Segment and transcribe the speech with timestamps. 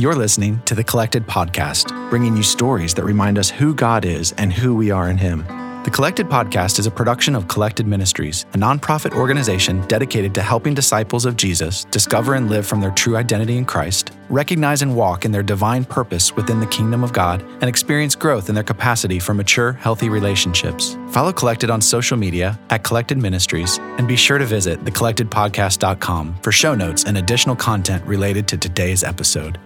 [0.00, 4.32] You're listening to the Collected Podcast, bringing you stories that remind us who God is
[4.38, 5.44] and who we are in Him.
[5.84, 10.72] The Collected Podcast is a production of Collected Ministries, a nonprofit organization dedicated to helping
[10.72, 15.26] disciples of Jesus discover and live from their true identity in Christ, recognize and walk
[15.26, 19.18] in their divine purpose within the kingdom of God, and experience growth in their capacity
[19.18, 20.96] for mature, healthy relationships.
[21.10, 26.52] Follow Collected on social media at Collected Ministries, and be sure to visit thecollectedpodcast.com for
[26.52, 29.58] show notes and additional content related to today's episode.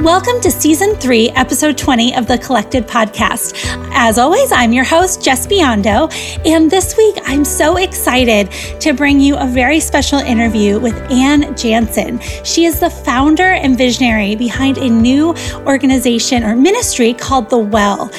[0.00, 3.54] Welcome to Season 3, Episode 20 of the Collected Podcast.
[3.92, 6.12] As always, I'm your host, Jes Biondo,
[6.44, 11.56] and this week I'm so excited to bring you a very special interview with Anne
[11.56, 12.20] Jansen.
[12.44, 15.34] She is the founder and visionary behind a new
[15.66, 18.10] organization or ministry called The Well.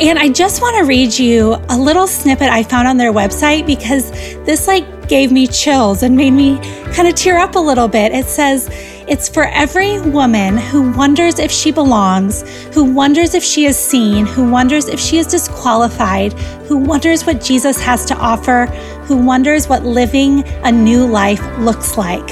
[0.00, 3.66] And I just want to read you a little snippet I found on their website
[3.66, 4.10] because
[4.46, 6.58] this like gave me chills and made me
[6.94, 8.12] kind of tear up a little bit.
[8.12, 8.68] It says,
[9.08, 12.42] it's for every woman who wonders if she belongs,
[12.74, 16.32] who wonders if she is seen, who wonders if she is disqualified,
[16.66, 18.66] who wonders what Jesus has to offer,
[19.04, 22.28] who wonders what living a new life looks like.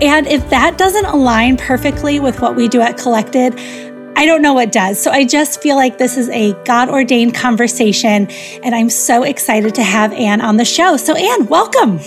[0.00, 3.58] And if that doesn't align perfectly with what we do at Collected,
[4.14, 5.02] I don't know what does.
[5.02, 8.28] So I just feel like this is a God ordained conversation,
[8.62, 10.96] and I'm so excited to have Anne on the show.
[10.96, 11.98] So, Anne, welcome.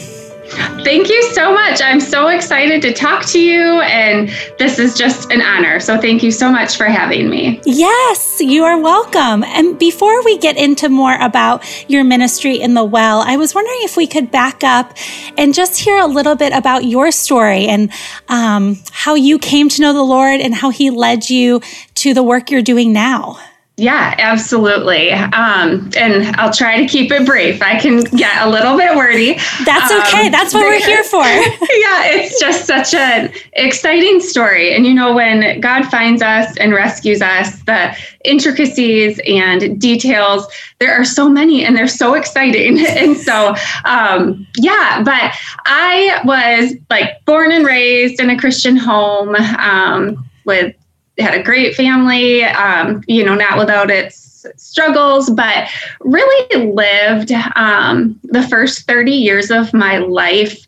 [0.83, 1.81] Thank you so much.
[1.81, 4.29] I'm so excited to talk to you, and
[4.59, 5.79] this is just an honor.
[5.79, 7.59] So, thank you so much for having me.
[7.65, 9.43] Yes, you are welcome.
[9.43, 13.79] And before we get into more about your ministry in the well, I was wondering
[13.81, 14.93] if we could back up
[15.37, 17.91] and just hear a little bit about your story and
[18.29, 21.61] um, how you came to know the Lord and how He led you
[21.95, 23.39] to the work you're doing now.
[23.77, 25.11] Yeah, absolutely.
[25.11, 27.61] Um, and I'll try to keep it brief.
[27.61, 29.33] I can get a little bit wordy.
[29.65, 30.27] That's okay.
[30.27, 31.23] Um, That's what we're here for.
[31.23, 34.73] yeah, it's just such an exciting story.
[34.73, 40.47] And you know, when God finds us and rescues us, the intricacies and details,
[40.79, 42.79] there are so many and they're so exciting.
[42.87, 45.33] and so, um, yeah, but
[45.65, 50.73] I was like born and raised in a Christian home um, with
[51.17, 55.69] had a great family, um, you know, not without its struggles, but
[56.01, 60.65] really lived um, the first 30 years of my life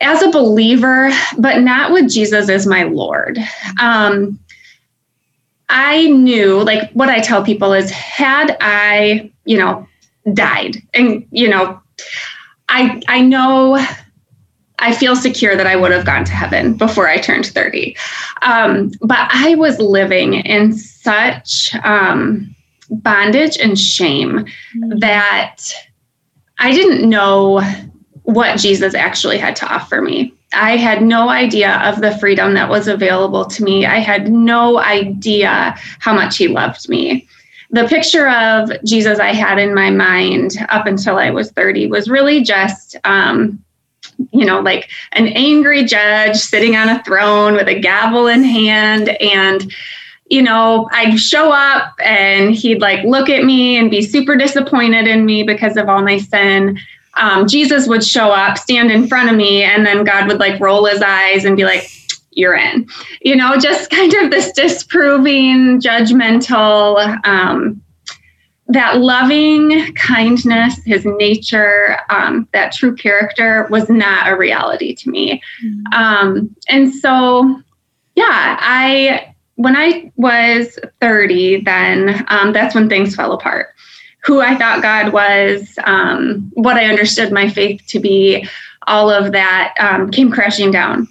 [0.00, 3.38] as a believer, but not with Jesus as my Lord.
[3.80, 4.38] Um,
[5.68, 9.88] I knew, like, what I tell people is, had I, you know,
[10.32, 11.80] died, and you know,
[12.68, 13.84] I I know
[14.78, 17.96] I feel secure that I would have gone to heaven before I turned 30.
[18.42, 22.54] Um, but I was living in such um,
[22.90, 24.98] bondage and shame mm-hmm.
[24.98, 25.58] that
[26.58, 27.60] I didn't know
[28.22, 30.32] what Jesus actually had to offer me.
[30.52, 33.84] I had no idea of the freedom that was available to me.
[33.86, 37.26] I had no idea how much he loved me.
[37.70, 42.08] The picture of Jesus I had in my mind up until I was 30 was
[42.08, 43.62] really just um,
[44.32, 49.10] you know, like an angry judge sitting on a throne with a gavel in hand.
[49.20, 49.72] And,
[50.26, 55.06] you know, I'd show up and he'd like look at me and be super disappointed
[55.06, 56.78] in me because of all my sin.
[57.14, 60.60] Um, Jesus would show up, stand in front of me, and then God would like
[60.60, 61.90] roll his eyes and be like,
[62.32, 62.86] you're in,
[63.22, 67.82] you know, just kind of this disproving, judgmental, um,
[68.68, 75.42] that loving kindness, his nature, um, that true character was not a reality to me.
[75.64, 75.92] Mm-hmm.
[75.94, 77.60] Um, and so,
[78.16, 83.68] yeah, I, when I was 30, then um, that's when things fell apart.
[84.24, 88.48] Who I thought God was, um, what I understood my faith to be,
[88.88, 91.08] all of that um, came crashing down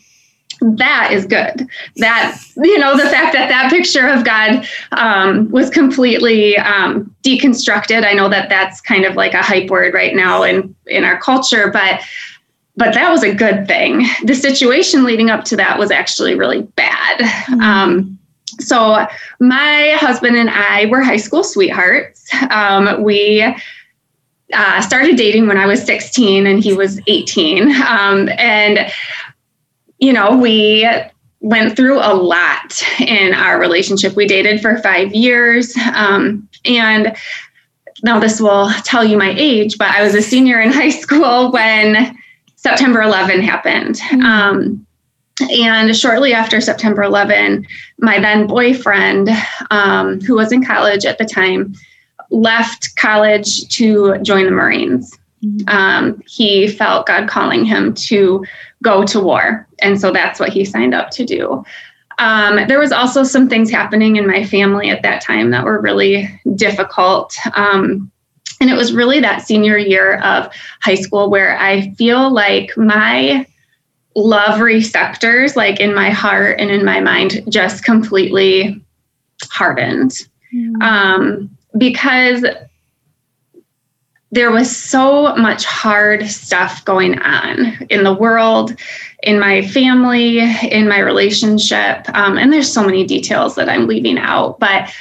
[0.61, 1.67] that is good.
[1.97, 8.05] That, you know, the fact that that picture of God um, was completely um, deconstructed.
[8.05, 11.19] I know that that's kind of like a hype word right now in, in our
[11.19, 12.01] culture, but
[12.77, 14.05] but that was a good thing.
[14.25, 17.19] The situation leading up to that was actually really bad.
[17.19, 17.61] Mm-hmm.
[17.61, 18.19] Um,
[18.59, 19.05] so
[19.39, 22.27] my husband and I were high school sweethearts.
[22.49, 23.45] Um, we
[24.53, 27.71] uh, started dating when I was 16 and he was 18.
[27.81, 28.91] Um, and
[29.99, 30.87] you know, we
[31.41, 34.15] went through a lot in our relationship.
[34.15, 35.75] We dated for five years.
[35.93, 37.15] Um, and
[38.03, 41.51] now this will tell you my age, but I was a senior in high school
[41.51, 42.17] when
[42.55, 43.95] September 11 happened.
[43.95, 44.21] Mm-hmm.
[44.21, 44.87] Um,
[45.39, 47.67] and shortly after September 11,
[47.99, 49.29] my then boyfriend,
[49.69, 51.75] um, who was in college at the time,
[52.31, 55.17] left college to join the Marines.
[55.43, 55.67] Mm-hmm.
[55.67, 58.45] Um, he felt God calling him to
[58.83, 59.67] go to war.
[59.79, 61.63] And so that's what he signed up to do.
[62.17, 65.81] um, there was also some things happening in my family at that time that were
[65.81, 67.35] really difficult.
[67.55, 68.11] Um,
[68.61, 70.49] and it was really that senior year of
[70.81, 73.45] high school where I feel like my
[74.15, 78.81] love receptors, like in my heart and in my mind, just completely
[79.49, 80.11] hardened.
[80.53, 80.81] Mm.
[80.81, 82.45] Um, because
[84.31, 88.75] there was so much hard stuff going on in the world,
[89.23, 92.07] in my family, in my relationship.
[92.13, 94.59] Um, and there's so many details that I'm leaving out.
[94.59, 94.93] But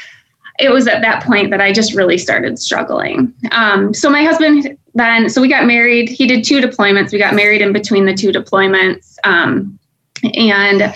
[0.60, 3.34] it was at that point that I just really started struggling.
[3.50, 6.08] Um, so my husband then, so we got married.
[6.08, 7.10] He did two deployments.
[7.10, 9.16] We got married in between the two deployments.
[9.24, 9.78] Um,
[10.34, 10.94] and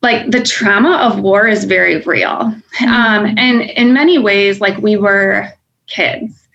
[0.00, 2.28] like the trauma of war is very real.
[2.28, 2.88] Mm-hmm.
[2.88, 5.52] Um, and in many ways, like we were
[5.86, 6.45] kids.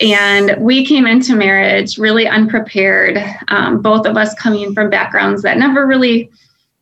[0.00, 5.58] And we came into marriage really unprepared, um, both of us coming from backgrounds that
[5.58, 6.30] never really,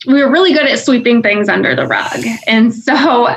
[0.07, 2.25] we were really good at sweeping things under the rug.
[2.47, 3.29] And so,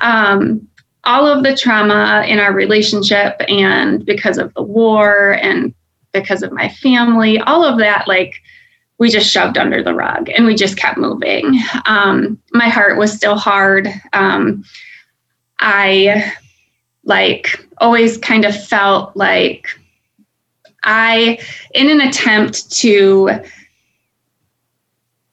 [0.00, 0.66] um,
[1.04, 5.72] all of the trauma in our relationship and because of the war and
[6.12, 8.34] because of my family, all of that, like,
[8.98, 11.58] we just shoved under the rug and we just kept moving.
[11.86, 13.88] Um, my heart was still hard.
[14.12, 14.62] Um,
[15.58, 16.34] I
[17.10, 19.68] like always kind of felt like
[20.82, 21.38] I,
[21.74, 23.42] in an attempt to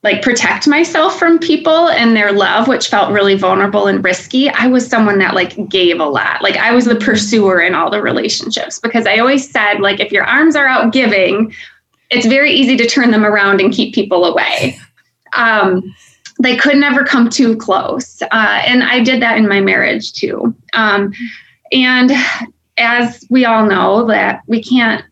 [0.02, 4.66] like protect myself from people and their love which felt really vulnerable and risky i
[4.66, 6.40] was someone that like gave a lot.
[6.42, 10.12] Like i was the pursuer in all the relationships because i always said like if
[10.12, 11.52] your arms are out giving
[12.10, 14.78] it's very easy to turn them around and keep people away.
[15.34, 15.94] Um,
[16.40, 18.22] they could never come too close.
[18.22, 20.54] Uh, and i did that in my marriage too.
[20.72, 21.12] Um,
[21.72, 22.12] and
[22.76, 25.04] as we all know that we can't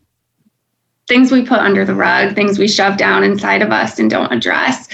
[1.08, 4.32] things we put under the rug, things we shove down inside of us and don't
[4.32, 4.88] address.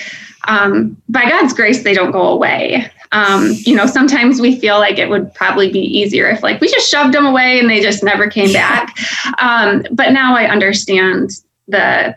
[0.47, 2.91] Um, by God's grace, they don't go away.
[3.13, 6.69] Um, you know, sometimes we feel like it would probably be easier if, like, we
[6.69, 8.95] just shoved them away and they just never came back.
[9.39, 11.31] Um, but now I understand
[11.69, 12.17] the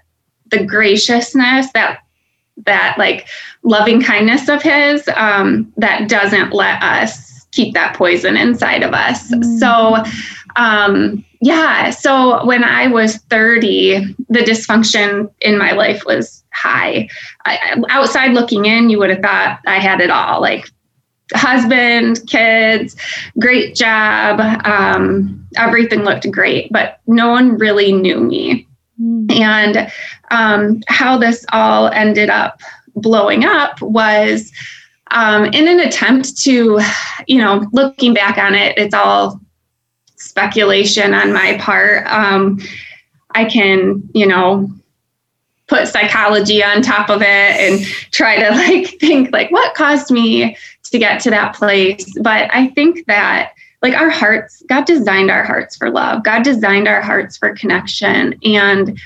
[0.52, 2.00] the graciousness that
[2.66, 3.28] that like
[3.64, 9.32] loving kindness of His um, that doesn't let us keep that poison inside of us.
[9.32, 9.60] Mm.
[9.60, 10.04] So
[10.56, 17.10] um, yeah, so when I was 30, the dysfunction in my life was high.
[17.46, 20.70] I, outside looking in, you would have thought I had it all like
[21.34, 22.96] husband, kids,
[23.40, 24.40] great job.
[24.66, 28.68] Um, everything looked great, but no one really knew me.
[29.02, 29.32] Mm.
[29.40, 29.92] And
[30.32, 32.62] um, how this all ended up
[32.96, 34.52] blowing up was
[35.16, 36.80] um, in an attempt to,
[37.26, 39.40] you know, looking back on it, it's all
[40.18, 42.06] speculation on my part.
[42.08, 42.60] Um,
[43.32, 44.70] I can, you know,
[45.68, 50.58] put psychology on top of it and try to like think like what caused me
[50.84, 52.06] to get to that place.
[52.20, 56.24] But I think that like our hearts, God designed our hearts for love.
[56.24, 58.38] God designed our hearts for connection.
[58.44, 59.00] And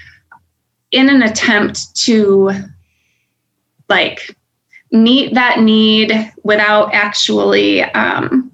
[0.91, 2.51] in an attempt to
[3.89, 4.35] like
[4.91, 6.13] meet that need
[6.43, 8.51] without actually um,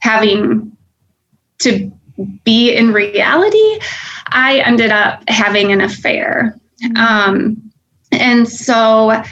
[0.00, 0.76] having
[1.58, 1.92] to
[2.44, 3.78] be in reality,
[4.28, 6.58] I ended up having an affair.
[6.82, 6.96] Mm-hmm.
[6.96, 7.72] Um,
[8.12, 9.22] and so,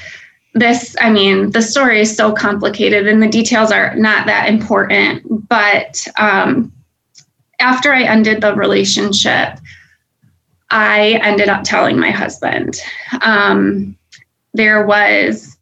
[0.54, 5.48] this, I mean, the story is so complicated and the details are not that important.
[5.48, 6.72] But um,
[7.58, 9.58] after I ended the relationship,
[10.70, 12.80] I ended up telling my husband.
[13.22, 13.96] Um,
[14.52, 15.53] there was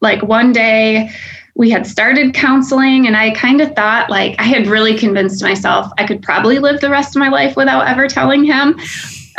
[0.00, 1.10] like one day
[1.54, 5.92] we had started counseling and I kind of thought like I had really convinced myself
[5.98, 8.78] I could probably live the rest of my life without ever telling him.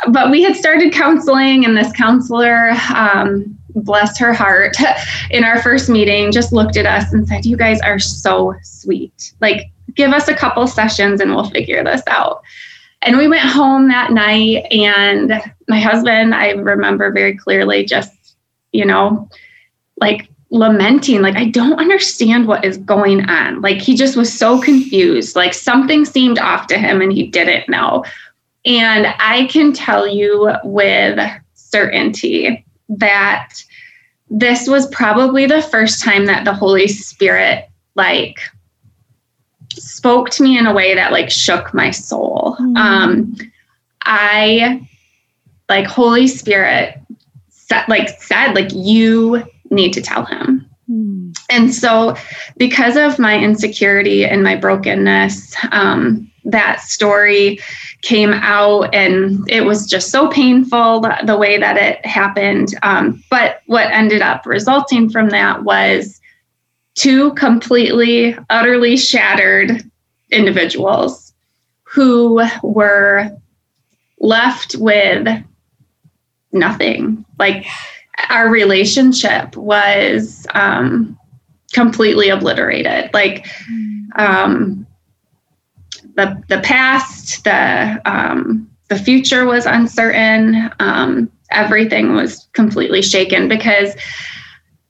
[0.09, 4.75] But we had started counseling and this counselor, um, bless her heart,
[5.31, 9.33] in our first meeting just looked at us and said, You guys are so sweet.
[9.41, 12.41] Like, give us a couple sessions and we'll figure this out.
[13.03, 18.35] And we went home that night, and my husband, I remember very clearly, just,
[18.73, 19.27] you know,
[19.99, 23.61] like lamenting like i don't understand what is going on.
[23.61, 25.35] Like he just was so confused.
[25.35, 28.03] Like something seemed off to him and he didn't know.
[28.65, 31.19] And i can tell you with
[31.53, 33.53] certainty that
[34.29, 38.39] this was probably the first time that the holy spirit like
[39.73, 42.57] spoke to me in a way that like shook my soul.
[42.59, 42.77] Mm.
[42.77, 43.35] um
[44.03, 44.85] i
[45.69, 46.99] like holy spirit
[47.49, 50.69] said like said like you need to tell him.
[50.89, 51.35] Mm.
[51.49, 52.15] And so,
[52.57, 57.59] because of my insecurity and my brokenness, um, that story
[58.01, 62.75] came out and it was just so painful the, the way that it happened.
[62.83, 66.19] Um, but what ended up resulting from that was
[66.95, 69.83] two completely, utterly shattered
[70.31, 71.33] individuals
[71.83, 73.29] who were
[74.19, 75.27] left with
[76.51, 77.25] nothing.
[77.37, 77.65] Like
[78.29, 81.17] our relationship was um,
[81.73, 83.09] completely obliterated.
[83.13, 83.47] Like
[84.15, 84.85] um,
[86.15, 90.69] the the past, the um, the future was uncertain.
[90.79, 93.95] Um, everything was completely shaken because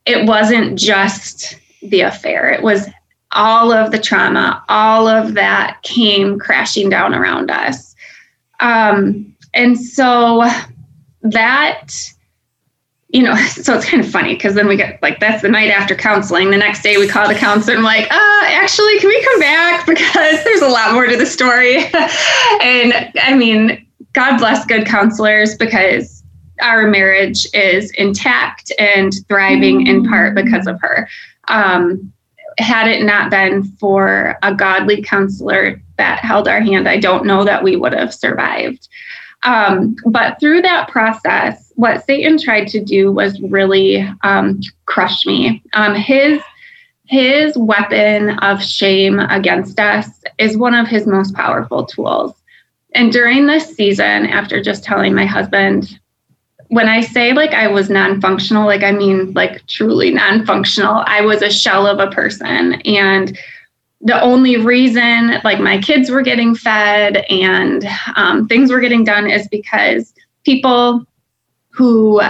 [0.05, 2.49] it wasn't just the affair.
[2.51, 2.87] It was
[3.33, 7.95] all of the trauma, all of that came crashing down around us.
[8.59, 10.47] Um, and so
[11.21, 11.91] that
[13.13, 15.69] you know, so it's kind of funny because then we get like that's the night
[15.69, 16.51] after counseling.
[16.51, 19.39] The next day we call the counselor and I'm like, uh, actually, can we come
[19.39, 21.77] back because there's a lot more to the story.
[22.61, 26.23] and I mean, God bless good counselors because
[26.61, 31.07] our marriage is intact and thriving in part because of her.
[31.47, 32.13] Um,
[32.57, 37.43] had it not been for a godly counselor that held our hand, I don't know
[37.45, 38.87] that we would have survived.
[39.43, 45.63] Um, but through that process, what Satan tried to do was really um, crush me.
[45.73, 46.41] Um, his
[47.07, 50.07] his weapon of shame against us
[50.37, 52.33] is one of his most powerful tools.
[52.93, 55.99] And during this season, after just telling my husband,
[56.69, 61.03] when I say like I was non functional, like I mean like truly non functional,
[61.05, 62.75] I was a shell of a person.
[62.83, 63.37] And
[64.03, 69.29] the only reason like my kids were getting fed and um, things were getting done
[69.29, 71.05] is because people
[71.69, 72.21] who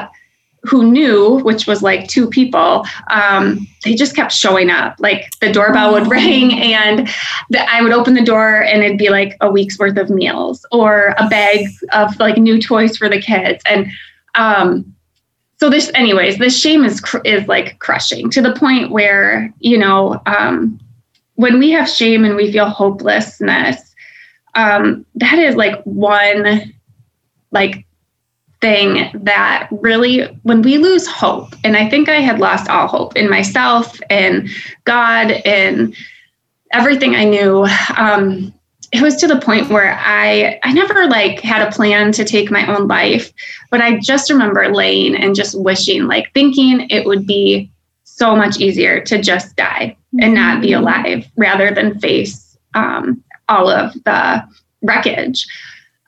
[0.64, 4.96] who knew which was like two people um, they just kept showing up.
[5.00, 7.10] Like the doorbell would ring and
[7.50, 10.66] the, i would open the door and it'd be like a week's worth of meals
[10.72, 13.64] or a bag of like new toys for the kids.
[13.68, 13.88] And
[14.36, 14.96] um,
[15.60, 19.78] so this anyways this shame is cr- is like crushing to the point where you
[19.78, 20.80] know um,
[21.42, 23.96] when we have shame and we feel hopelessness,
[24.54, 26.74] um, that is like one
[27.52, 27.86] like
[28.62, 33.18] thing that really when we lose hope and i think i had lost all hope
[33.18, 34.48] in myself and
[34.84, 35.96] god and
[36.72, 37.66] everything i knew
[37.98, 38.54] um,
[38.92, 42.52] it was to the point where i i never like had a plan to take
[42.52, 43.34] my own life
[43.72, 47.70] but i just remember laying and just wishing like thinking it would be
[48.04, 50.84] so much easier to just die and not be mm-hmm.
[50.84, 54.44] alive rather than face um, all of the
[54.82, 55.46] wreckage.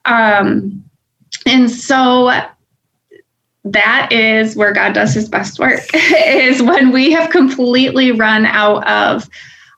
[0.06, 0.84] Um,
[1.46, 2.32] and so
[3.66, 8.86] that is where God does his best work is when we have completely run out
[8.88, 9.30] of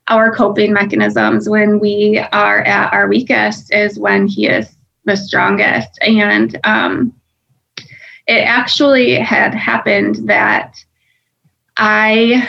[0.08, 5.98] our coping mechanisms when we are at our weakest is when he is the strongest
[6.00, 7.12] and um,
[8.26, 10.76] it actually had happened that
[11.76, 12.48] I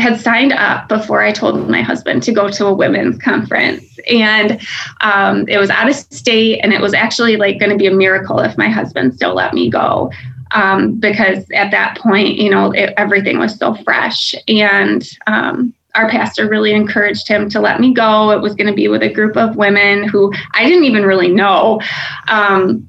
[0.00, 3.84] had signed up before I told my husband to go to a women's conference.
[4.10, 4.60] And
[5.00, 7.92] um, it was out of state, and it was actually like going to be a
[7.92, 10.10] miracle if my husband still let me go.
[10.52, 14.34] Um, because at that point, you know, it, everything was so fresh.
[14.48, 18.30] And um, our pastor really encouraged him to let me go.
[18.30, 21.28] It was going to be with a group of women who I didn't even really
[21.28, 21.80] know.
[22.26, 22.88] Um,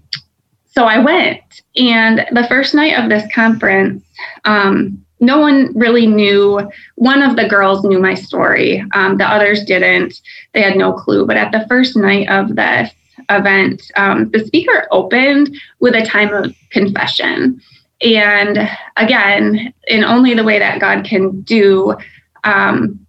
[0.73, 1.61] so I went.
[1.75, 4.03] And the first night of this conference,
[4.45, 6.59] um, no one really knew.
[6.95, 10.19] One of the girls knew my story, um, the others didn't.
[10.53, 11.25] They had no clue.
[11.25, 12.91] But at the first night of this
[13.29, 17.61] event, um, the speaker opened with a time of confession.
[18.01, 21.95] And again, in only the way that God can do,
[22.43, 23.00] um,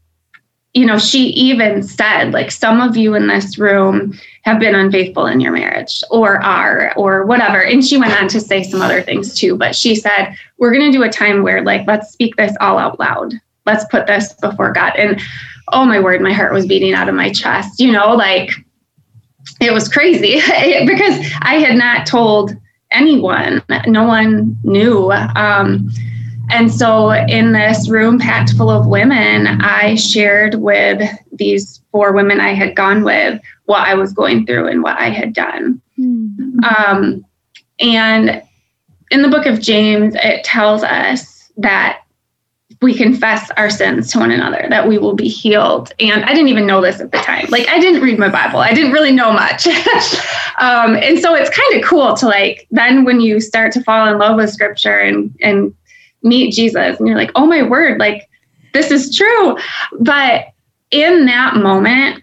[0.75, 5.26] you know, she even said, like, some of you in this room have been unfaithful
[5.26, 7.62] in your marriage or are or whatever.
[7.62, 10.91] And she went on to say some other things too, but she said, we're going
[10.91, 13.35] to do a time where, like, let's speak this all out loud.
[13.67, 14.95] Let's put this before God.
[14.97, 15.21] And
[15.73, 18.50] oh my word, my heart was beating out of my chest, you know, like
[19.61, 20.35] it was crazy
[20.87, 22.57] because I had not told
[22.91, 25.12] anyone, no one knew.
[25.12, 25.91] Um,
[26.50, 32.40] and so, in this room packed full of women, I shared with these four women
[32.40, 35.80] I had gone with what I was going through and what I had done.
[35.99, 36.64] Mm-hmm.
[36.64, 37.25] Um,
[37.78, 38.42] and
[39.11, 42.02] in the book of James, it tells us that
[42.80, 45.92] we confess our sins to one another, that we will be healed.
[46.00, 47.46] And I didn't even know this at the time.
[47.49, 49.66] Like, I didn't read my Bible, I didn't really know much.
[50.58, 54.12] um, and so it's kind of cool to like, then when you start to fall
[54.12, 55.72] in love with scripture and, and
[56.23, 58.29] meet Jesus and you're like, oh my word, like
[58.73, 59.57] this is true.
[60.00, 60.47] But
[60.91, 62.23] in that moment,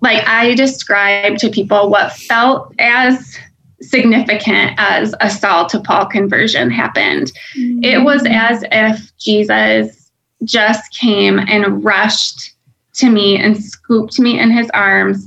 [0.00, 3.38] like I described to people what felt as
[3.80, 7.32] significant as a Saul to Paul conversion happened.
[7.56, 7.84] Mm-hmm.
[7.84, 10.10] It was as if Jesus
[10.44, 12.54] just came and rushed
[12.94, 15.26] to me and scooped me in his arms.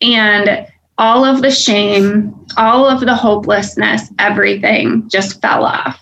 [0.00, 0.66] And
[0.98, 5.98] all of the shame, all of the hopelessness, everything just fell off.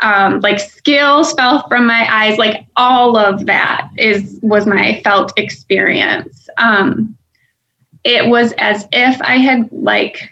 [0.00, 5.32] Um, like scales fell from my eyes, like all of that is was my felt
[5.36, 6.48] experience.
[6.58, 7.16] Um,
[8.04, 10.30] it was as if I had like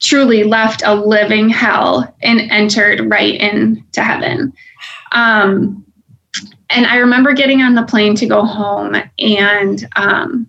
[0.00, 4.52] truly left a living hell and entered right into heaven.
[5.12, 5.84] Um,
[6.70, 10.48] and I remember getting on the plane to go home, and um,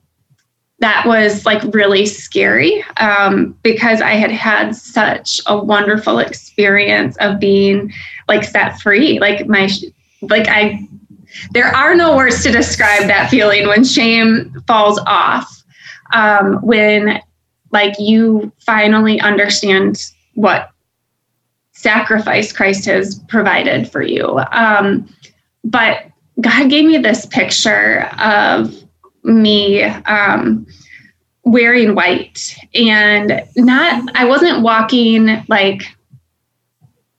[0.80, 7.40] that was like really scary um, because I had had such a wonderful experience of
[7.40, 7.94] being
[8.28, 9.20] like set free.
[9.20, 9.70] Like my,
[10.22, 10.88] like I,
[11.52, 15.64] there are no words to describe that feeling when shame falls off.
[16.14, 17.20] Um, when
[17.72, 20.70] like you finally understand what
[21.74, 24.40] sacrifice Christ has provided for you.
[24.52, 25.14] Um,
[25.64, 26.06] but
[26.42, 28.74] God gave me this picture of
[29.24, 30.66] me um,
[31.44, 35.84] wearing white and not, I wasn't walking like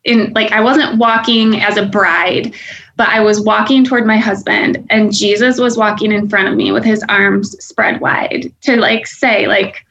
[0.06, 2.54] in, like, I wasn't walking as a bride,
[2.96, 6.72] but I was walking toward my husband and Jesus was walking in front of me
[6.72, 9.84] with his arms spread wide to like say, like,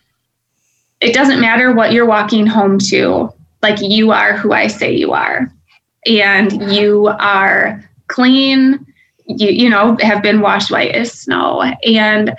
[1.01, 3.31] it doesn't matter what you're walking home to,
[3.61, 5.51] like, you are who I say you are.
[6.07, 8.85] And you are clean,
[9.25, 11.61] you, you know, have been washed white as snow.
[11.61, 12.35] And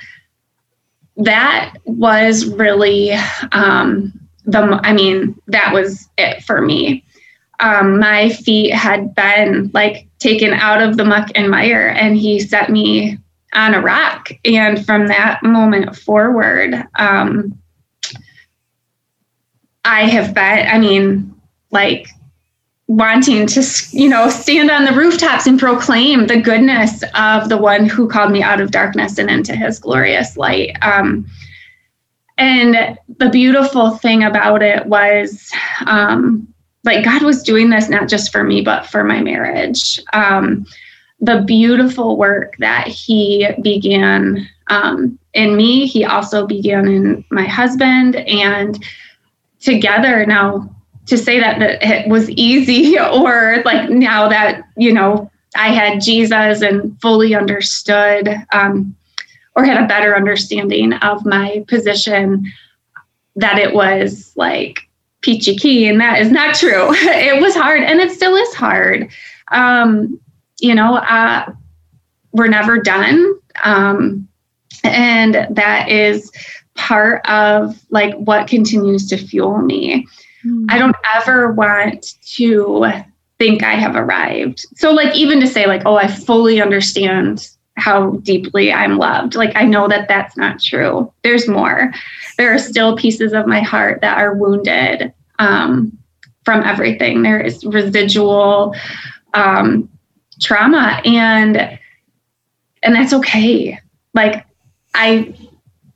[1.16, 3.12] that was really
[3.52, 4.12] um,
[4.44, 7.04] the, I mean, that was it for me.
[7.60, 12.38] Um, my feet had been like taken out of the muck and mire, and he
[12.40, 13.18] set me
[13.54, 14.28] on a rock.
[14.44, 17.58] And from that moment forward, um,
[19.84, 21.34] I have been, I mean,
[21.70, 22.08] like
[22.88, 27.86] wanting to, you know, stand on the rooftops and proclaim the goodness of the one
[27.86, 30.76] who called me out of darkness and into his glorious light.
[30.82, 31.26] Um,
[32.38, 35.50] and the beautiful thing about it was,
[35.86, 36.52] um,
[36.86, 40.00] like, God was doing this not just for me, but for my marriage.
[40.12, 40.64] Um,
[41.20, 48.16] the beautiful work that He began um, in me, He also began in my husband.
[48.16, 48.82] And
[49.60, 50.70] together now,
[51.06, 56.00] to say that, that it was easy or like now that you know i had
[56.00, 58.94] jesus and fully understood um,
[59.54, 62.44] or had a better understanding of my position
[63.36, 64.85] that it was like
[65.26, 69.10] peachy keen and that is not true it was hard and it still is hard
[69.48, 70.18] um,
[70.60, 71.50] you know uh,
[72.32, 73.34] we're never done
[73.64, 74.26] um,
[74.84, 76.32] and that is
[76.76, 80.06] part of like what continues to fuel me
[80.46, 80.66] Mm.
[80.68, 82.86] I don't ever want to
[83.38, 84.64] think I have arrived.
[84.76, 89.54] So, like, even to say, like, oh, I fully understand how deeply I'm loved, like,
[89.54, 91.12] I know that that's not true.
[91.22, 91.92] There's more.
[92.38, 95.96] There are still pieces of my heart that are wounded um,
[96.44, 97.22] from everything.
[97.22, 98.74] There is residual
[99.34, 99.88] um,
[100.40, 101.78] trauma, and
[102.82, 103.78] and that's okay.
[104.14, 104.46] Like,
[104.94, 105.34] I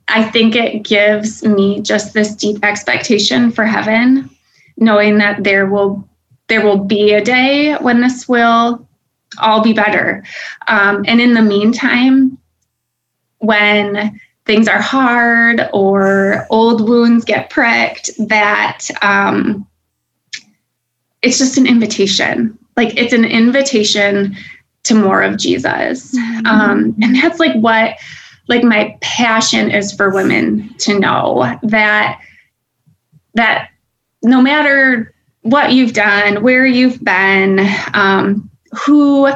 [0.07, 4.29] I think it gives me just this deep expectation for heaven
[4.77, 6.07] knowing that there will
[6.47, 8.85] there will be a day when this will
[9.37, 10.23] all be better.
[10.67, 12.37] Um, and in the meantime,
[13.37, 14.19] when
[14.51, 19.65] things are hard or old wounds get pricked, that um,
[21.21, 22.57] it's just an invitation.
[22.75, 24.35] Like it's an invitation
[24.83, 26.13] to more of Jesus.
[26.13, 26.45] Mm-hmm.
[26.45, 27.97] Um, and that's like what
[28.49, 32.19] like my passion is for women to know that
[33.35, 33.69] that
[34.21, 39.31] no matter what you've done, where you've been, um, who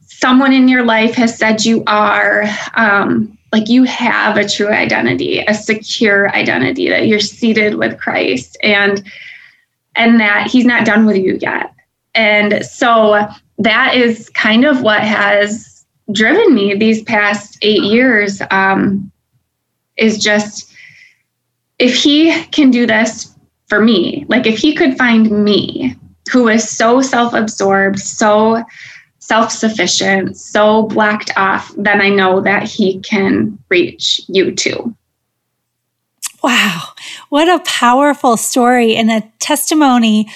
[0.00, 5.40] someone in your life has said you are, um, like you have a true identity,
[5.40, 9.04] a secure identity that you're seated with Christ and
[9.96, 11.74] and that he's not done with you yet.
[12.14, 13.26] And so
[13.58, 19.10] that is kind of what has driven me these past eight years um,
[19.96, 20.72] is just
[21.78, 23.34] if he can do this
[23.66, 24.24] for me.
[24.28, 25.96] Like if he could find me,
[26.30, 28.62] who is so self absorbed, so
[29.30, 34.96] self sufficient, so blacked off, then I know that he can reach you too.
[36.42, 36.94] Wow,
[37.28, 40.28] what a powerful story and a testimony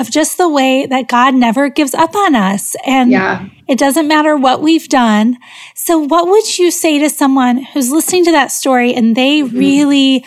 [0.00, 2.74] of just the way that God never gives up on us.
[2.84, 3.46] And yeah.
[3.68, 5.36] it doesn't matter what we've done.
[5.76, 9.56] So, what would you say to someone who's listening to that story and they mm-hmm.
[9.56, 10.24] really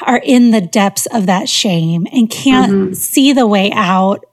[0.00, 2.92] are in the depths of that shame and can't mm-hmm.
[2.94, 4.24] see the way out,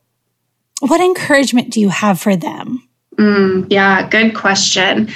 [0.80, 2.85] what encouragement do you have for them?
[3.18, 5.10] Mm, yeah, good question.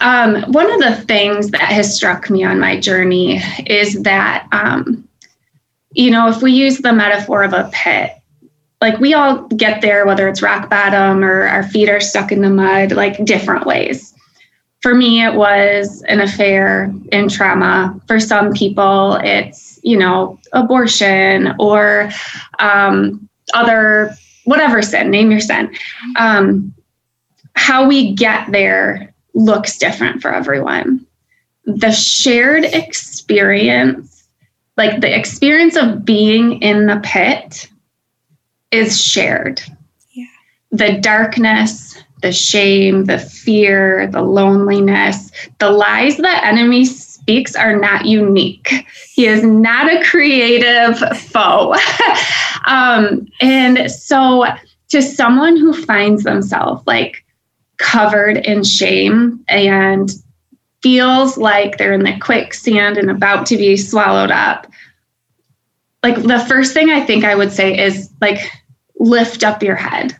[0.00, 5.06] Um, one of the things that has struck me on my journey is that, um,
[5.92, 8.12] you know, if we use the metaphor of a pit,
[8.80, 12.42] like we all get there, whether it's rock bottom or our feet are stuck in
[12.42, 14.12] the mud, like different ways.
[14.80, 17.98] For me, it was an affair in trauma.
[18.06, 22.10] For some people, it's, you know, abortion or
[22.58, 25.74] um, other, whatever sin, name your sin.
[26.16, 26.74] Um,
[27.56, 31.04] how we get there looks different for everyone.
[31.64, 34.28] The shared experience,
[34.76, 37.68] like the experience of being in the pit,
[38.70, 39.60] is shared.
[40.12, 40.26] Yeah.
[40.70, 48.06] The darkness, the shame, the fear, the loneliness, the lies the enemy speaks are not
[48.06, 48.70] unique.
[49.12, 51.74] He is not a creative foe.
[52.66, 54.44] um, and so,
[54.88, 57.25] to someone who finds themselves like
[57.78, 60.10] covered in shame and
[60.82, 64.66] feels like they're in the quicksand and about to be swallowed up,
[66.02, 68.38] like the first thing I think I would say is like
[68.98, 70.16] lift up your head.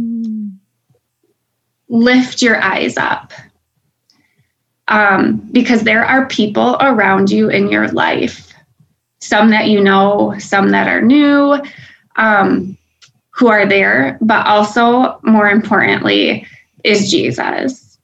[0.00, 0.56] Mm.
[1.88, 3.32] Lift your eyes up.
[4.88, 8.52] Um, because there are people around you in your life,
[9.20, 11.60] some that you know, some that are new,
[12.16, 12.76] um,
[13.30, 16.46] who are there, but also more importantly,
[16.84, 17.98] is Jesus.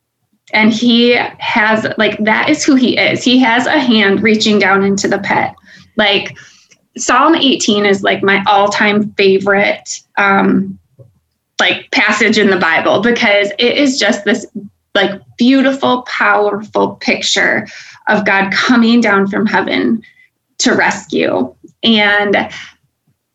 [0.52, 3.22] And he has, like, that is who he is.
[3.22, 5.52] He has a hand reaching down into the pit.
[5.96, 6.36] Like,
[6.96, 10.76] Psalm 18 is like my all time favorite, um,
[11.60, 14.44] like, passage in the Bible because it is just this,
[14.94, 17.68] like, beautiful, powerful picture
[18.08, 20.02] of God coming down from heaven
[20.58, 21.54] to rescue.
[21.84, 22.50] And,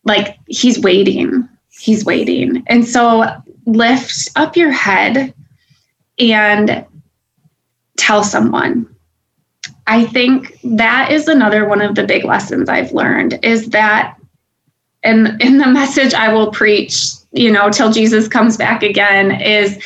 [0.04, 1.48] like, he's waiting.
[1.70, 2.64] He's waiting.
[2.68, 3.26] And so
[3.66, 5.34] lift up your head
[6.20, 6.86] and
[7.98, 8.88] tell someone.
[9.88, 14.18] I think that is another one of the big lessons I've learned is that
[15.04, 19.82] and in the message I will preach, you know, till Jesus comes back again is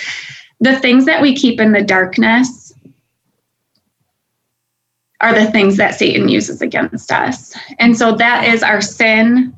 [0.62, 2.74] the things that we keep in the darkness
[5.22, 7.54] are the things that Satan uses against us.
[7.78, 9.54] And so that is our sin.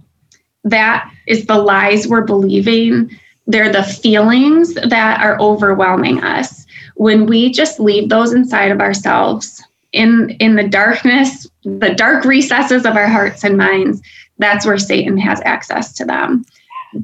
[0.64, 3.12] That is the lies we're believing.
[3.48, 6.66] They're the feelings that are overwhelming us.
[6.96, 12.86] When we just leave those inside of ourselves, in in the darkness, the dark recesses
[12.86, 14.02] of our hearts and minds,
[14.38, 16.46] that's where Satan has access to them.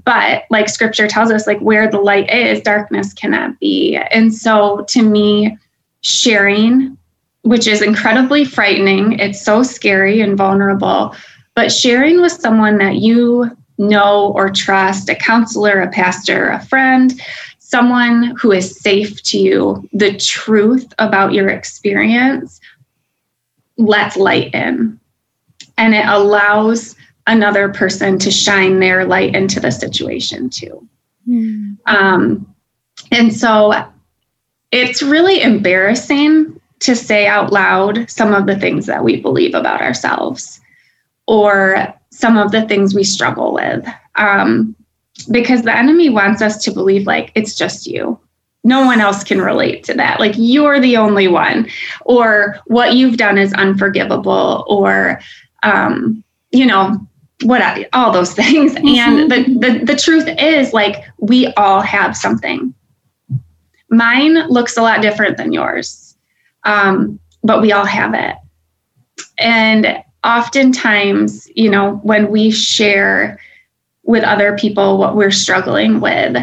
[0.03, 3.95] But like scripture tells us, like where the light is, darkness cannot be.
[4.11, 5.57] And so to me,
[6.01, 6.97] sharing,
[7.43, 11.15] which is incredibly frightening, it's so scary and vulnerable,
[11.55, 17.19] but sharing with someone that you know or trust, a counselor, a pastor, a friend,
[17.59, 22.59] someone who is safe to you, the truth about your experience
[23.77, 24.99] lets light in.
[25.77, 26.95] And it allows
[27.27, 30.87] another person to shine their light into the situation too.
[31.27, 31.77] Mm.
[31.85, 32.55] Um,
[33.11, 33.73] and so
[34.71, 39.81] it's really embarrassing to say out loud some of the things that we believe about
[39.81, 40.61] ourselves
[41.27, 43.87] or some of the things we struggle with.
[44.15, 44.75] Um,
[45.29, 48.19] because the enemy wants us to believe like it's just you.
[48.63, 50.19] No one else can relate to that.
[50.19, 51.69] Like you're the only one,
[52.05, 55.21] or what you've done is unforgivable, or,
[55.63, 56.97] um, you know,
[57.43, 58.73] what all those things.
[58.73, 58.87] Mm-hmm.
[58.87, 62.73] And the, the the truth is, like we all have something.
[63.89, 66.17] Mine looks a lot different than yours,
[66.63, 68.35] um, but we all have it.
[69.37, 73.39] And oftentimes, you know, when we share
[74.03, 76.37] with other people what we're struggling with,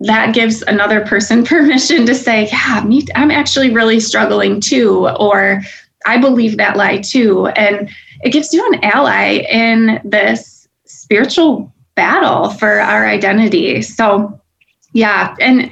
[0.00, 5.62] that gives another person permission to say, yeah, me, I'm actually really struggling too, or
[6.04, 7.46] I believe that lie too.
[7.46, 7.88] And
[8.22, 13.82] it gives you an ally in this spiritual battle for our identity.
[13.82, 14.40] So,
[14.92, 15.34] yeah.
[15.40, 15.70] And,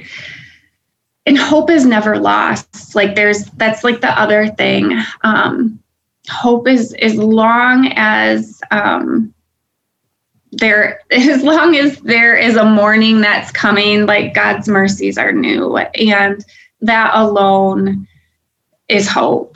[1.25, 2.95] and hope is never lost.
[2.95, 5.01] Like there's, that's like the other thing.
[5.23, 5.81] Um,
[6.31, 9.33] hope is as long as um,
[10.51, 15.77] there as long as there is a morning that's coming like god's mercies are new
[15.77, 16.43] and
[16.81, 18.07] that alone
[18.89, 19.55] is hope.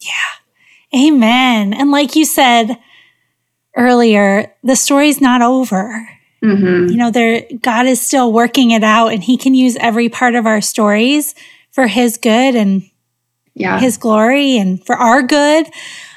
[0.00, 1.00] Yeah.
[1.06, 1.72] Amen.
[1.72, 2.78] And like you said
[3.76, 6.08] earlier the story's not over.
[6.42, 6.88] Mm-hmm.
[6.88, 10.34] you know there god is still working it out and he can use every part
[10.34, 11.34] of our stories
[11.70, 12.89] for his good and
[13.54, 13.78] yeah.
[13.78, 15.66] his glory and for our good.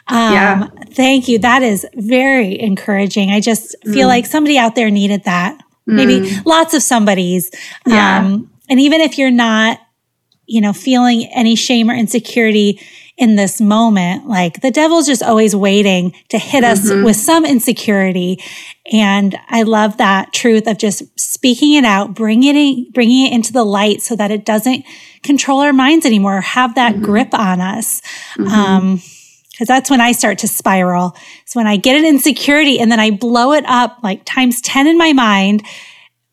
[0.08, 0.68] Um, yeah.
[0.92, 1.40] Thank you.
[1.40, 3.32] That is very encouraging.
[3.32, 4.12] I just feel mm.
[4.12, 5.60] like somebody out there needed that.
[5.86, 6.46] Maybe mm.
[6.46, 7.52] lots of somebody's.
[7.86, 8.20] Yeah.
[8.20, 9.80] Um, and even if you're not,
[10.46, 12.80] you know, feeling any shame or insecurity
[13.18, 17.04] in this moment, like the devil's just always waiting to hit us mm-hmm.
[17.04, 18.42] with some insecurity.
[18.92, 23.54] And I love that truth of just speaking it out, bringing it, bringing it into
[23.54, 24.86] the light so that it doesn't
[25.24, 27.06] control our minds anymore, have that mm-hmm.
[27.06, 28.02] grip on us.
[28.38, 28.48] Mm-hmm.
[28.48, 29.02] Um,
[29.52, 31.16] because that's when I start to spiral.
[31.44, 34.88] It's when I get an insecurity and then I blow it up like times 10
[34.88, 35.62] in my mind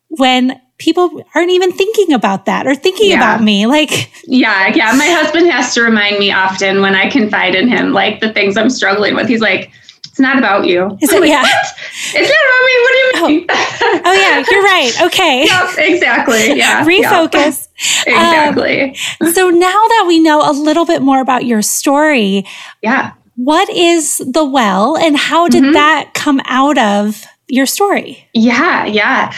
[0.09, 3.17] when people aren't even thinking about that or thinking yeah.
[3.17, 3.67] about me.
[3.67, 4.91] Like, yeah, yeah.
[4.93, 8.57] My husband has to remind me often when I confide in him, like the things
[8.57, 9.27] I'm struggling with.
[9.27, 9.71] He's like,
[10.11, 10.97] it's not about you.
[11.01, 11.41] Is it, like, yeah.
[11.41, 11.67] What?
[12.13, 12.73] It's not about me.
[12.81, 13.45] What do you mean?
[13.49, 14.91] Oh, oh yeah, you're right.
[15.03, 15.45] Okay.
[15.45, 16.57] yep, exactly.
[16.57, 16.85] Yeah.
[16.85, 17.69] Refocus.
[18.05, 18.07] Yep.
[18.07, 18.95] exactly.
[19.21, 22.45] Um, so now that we know a little bit more about your story,
[22.81, 23.13] yeah.
[23.37, 25.73] What is the well and how did mm-hmm.
[25.73, 28.27] that come out of your story?
[28.33, 29.33] Yeah, yeah.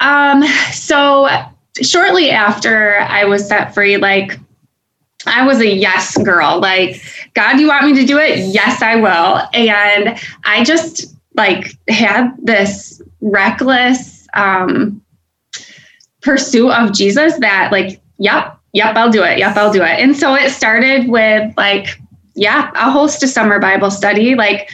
[0.00, 0.42] Um,
[0.72, 1.28] so
[1.82, 4.40] shortly after I was set free, like
[5.26, 6.60] I was a yes girl.
[6.60, 7.02] Like,
[7.34, 8.38] God, you want me to do it?
[8.38, 9.42] Yes, I will.
[9.52, 15.02] And I just like had this reckless um,
[16.20, 19.38] pursuit of Jesus that, like, yep, yep, I'll do it.
[19.38, 19.98] Yep, I'll do it.
[19.98, 22.00] And so it started with like,
[22.34, 24.36] yeah, I'll host a summer Bible study.
[24.36, 24.70] Like,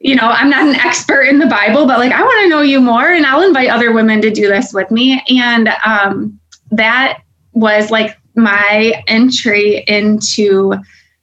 [0.00, 2.62] you know, I'm not an expert in the Bible, but like I want to know
[2.62, 5.22] you more, and I'll invite other women to do this with me.
[5.28, 6.38] And um,
[6.70, 7.20] that
[7.52, 10.74] was like my entry into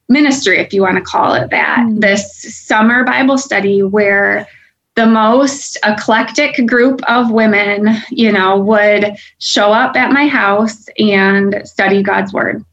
[0.09, 1.79] ministry, if you want to call it that.
[1.79, 2.01] Mm.
[2.01, 4.47] This summer Bible study where
[4.95, 11.61] the most eclectic group of women, you know, would show up at my house and
[11.65, 12.65] study God's word.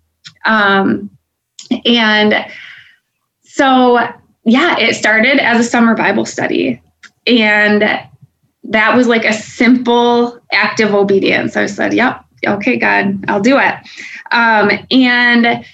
[0.44, 1.10] Um,
[1.84, 2.44] and
[3.42, 4.00] so
[4.44, 6.80] yeah, it started as a summer Bible study.
[7.26, 7.82] And
[8.64, 11.56] that was like a simple act of obedience.
[11.56, 13.74] I said, Yep, okay, God, I'll do it.
[14.30, 15.64] Um, and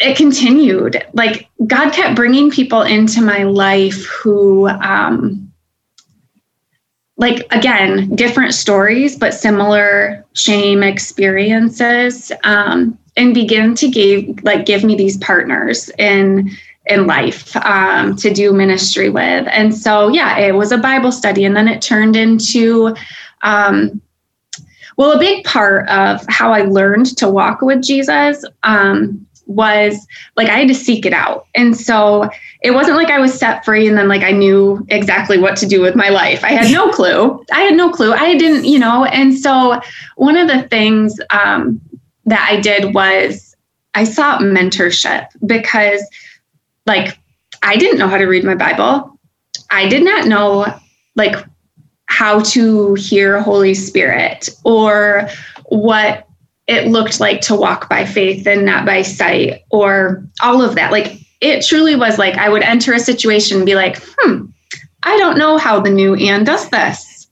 [0.00, 1.04] it continued.
[1.12, 5.52] Like God kept bringing people into my life who, um,
[7.16, 14.84] like again, different stories, but similar shame experiences, um, and begin to give like give
[14.84, 16.56] me these partners in
[16.88, 19.46] in life um, to do ministry with.
[19.48, 21.44] And so, yeah, it was a Bible study.
[21.44, 22.94] And then it turned into,
[23.42, 24.00] um,
[24.98, 30.06] well, a big part of how I learned to walk with Jesus um, was
[30.36, 31.46] like I had to seek it out.
[31.54, 32.28] And so
[32.62, 35.66] it wasn't like I was set free and then like I knew exactly what to
[35.66, 36.42] do with my life.
[36.42, 37.44] I had no clue.
[37.52, 38.12] I had no clue.
[38.12, 39.04] I didn't, you know.
[39.04, 39.80] And so
[40.16, 41.80] one of the things um,
[42.26, 43.54] that I did was
[43.94, 46.04] I sought mentorship because
[46.86, 47.16] like
[47.62, 49.16] I didn't know how to read my Bible.
[49.70, 50.66] I did not know
[51.14, 51.36] like
[52.08, 55.28] how to hear Holy Spirit or
[55.66, 56.26] what
[56.66, 60.90] it looked like to walk by faith and not by sight or all of that.
[60.90, 64.46] Like it truly was like I would enter a situation and be like, hmm,
[65.02, 67.28] I don't know how the new Anne does this.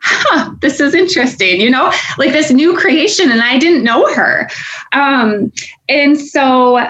[0.00, 4.48] Huh, this is interesting, you know, like this new creation, and I didn't know her.
[4.92, 5.52] Um,
[5.88, 6.88] and so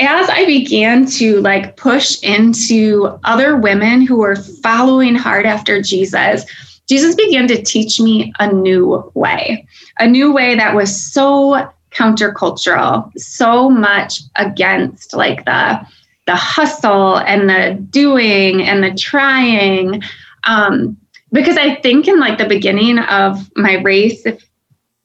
[0.00, 6.44] as I began to like push into other women who were following hard after Jesus,
[6.88, 9.66] Jesus began to teach me a new way,
[9.98, 15.86] a new way that was so countercultural, so much against like the
[16.26, 20.02] the hustle and the doing and the trying.
[20.44, 20.96] Um,
[21.32, 24.49] because I think in like the beginning of my race, if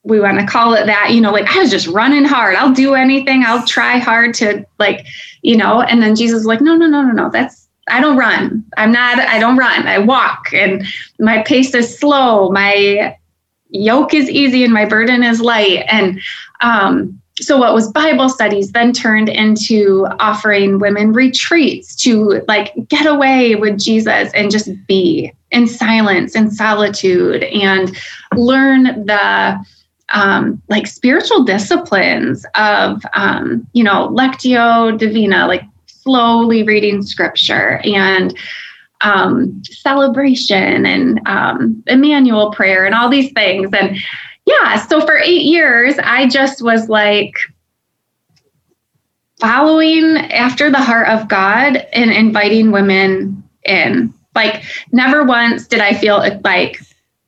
[0.05, 2.55] we want to call it that, you know, like I was just running hard.
[2.55, 3.43] I'll do anything.
[3.43, 5.05] I'll try hard to like,
[5.41, 7.29] you know, and then Jesus was like, no, no, no, no, no.
[7.29, 8.63] That's, I don't run.
[8.77, 9.87] I'm not, I don't run.
[9.87, 10.85] I walk and
[11.19, 12.51] my pace is slow.
[12.51, 13.17] My
[13.69, 15.85] yoke is easy and my burden is light.
[15.89, 16.21] And,
[16.61, 23.05] um, so what was bible studies then turned into offering women retreats to like get
[23.05, 27.97] away with jesus and just be in silence and solitude and
[28.37, 29.65] learn the
[30.09, 38.37] um, like spiritual disciplines of, um, you know, Lectio Divina, like slowly reading scripture and
[39.01, 43.69] um, celebration and um, Emmanuel prayer and all these things.
[43.73, 43.97] And
[44.45, 47.35] yeah, so for eight years, I just was like,
[49.39, 54.13] following after the heart of God and inviting women in.
[54.33, 56.79] Like, never once did I feel like,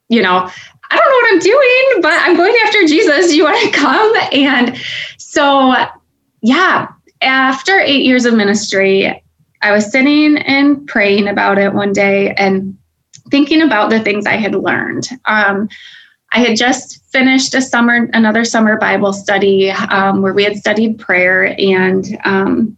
[0.09, 0.49] you know,
[0.89, 3.27] I don't know what I'm doing, but I'm going after Jesus.
[3.27, 4.13] Do you want to come?
[4.31, 4.77] And
[5.17, 5.75] so,
[6.41, 6.87] yeah,
[7.21, 9.23] after eight years of ministry,
[9.61, 12.77] I was sitting and praying about it one day and
[13.29, 15.09] thinking about the things I had learned.
[15.25, 15.67] Um,
[16.31, 20.99] I had just finished a summer, another summer Bible study um, where we had studied
[20.99, 22.77] prayer, and um,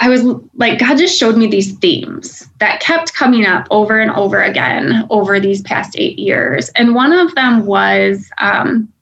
[0.00, 0.22] I was
[0.54, 5.06] like, God just showed me these themes that kept coming up over and over again
[5.10, 6.68] over these past eight years.
[6.70, 8.92] And one of them was um,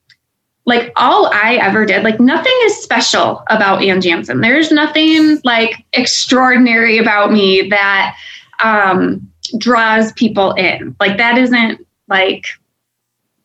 [0.65, 4.41] like, all I ever did, like, nothing is special about Anne Jansen.
[4.41, 8.17] There's nothing like extraordinary about me that
[8.63, 10.97] um, draws people in.
[10.99, 12.47] Like, that isn't like,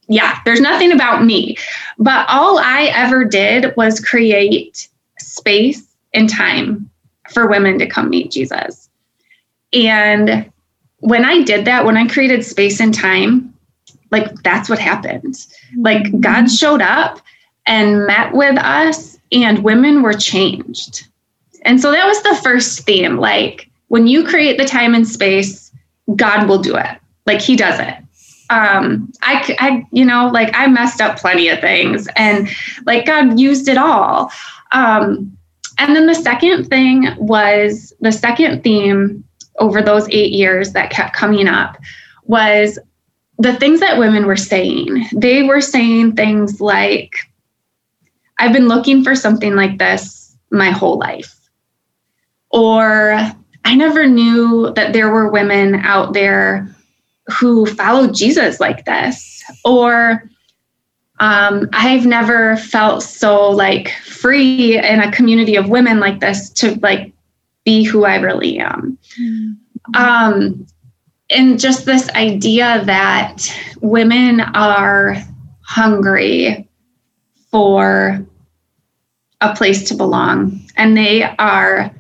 [0.08, 1.58] yeah, there's nothing about me.
[1.98, 4.88] But all I ever did was create
[5.20, 6.91] space and time
[7.32, 8.90] for women to come meet Jesus.
[9.74, 10.52] And
[11.00, 13.54] when I did that, when I created space and time,
[14.12, 15.36] like that's what happened.
[15.78, 16.20] Like mm-hmm.
[16.20, 17.20] God showed up
[17.66, 21.08] and met with us, and women were changed.
[21.64, 23.18] And so that was the first theme.
[23.18, 25.72] Like when you create the time and space,
[26.16, 26.98] God will do it.
[27.26, 27.96] Like He does it.
[28.50, 32.50] Um, I, I, you know, like I messed up plenty of things, and
[32.86, 34.32] like God used it all.
[34.74, 35.38] Um,
[35.78, 39.24] and then the second thing was the second theme
[39.60, 41.78] over those eight years that kept coming up
[42.24, 42.80] was
[43.38, 45.06] the things that women were saying.
[45.14, 47.16] They were saying things like,
[48.38, 51.36] I've been looking for something like this my whole life.
[52.50, 53.18] Or
[53.66, 56.76] I never knew that there were women out there
[57.40, 59.44] who followed Jesus like this.
[59.64, 60.30] Or
[61.22, 66.80] um, I've never felt so like free in a community of women like this to
[66.80, 67.14] like
[67.64, 68.98] be who I really am.
[69.22, 69.96] Mm-hmm.
[69.96, 70.66] Um,
[71.30, 75.16] and just this idea that women are
[75.62, 76.68] hungry
[77.52, 78.26] for
[79.42, 81.92] a place to belong and they are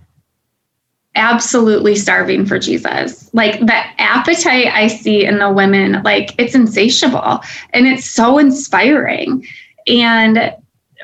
[1.15, 3.29] absolutely starving for Jesus.
[3.33, 9.45] Like the appetite I see in the women, like it's insatiable and it's so inspiring.
[9.87, 10.55] And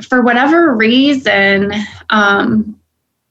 [0.08, 1.74] for whatever reason,
[2.10, 2.80] um,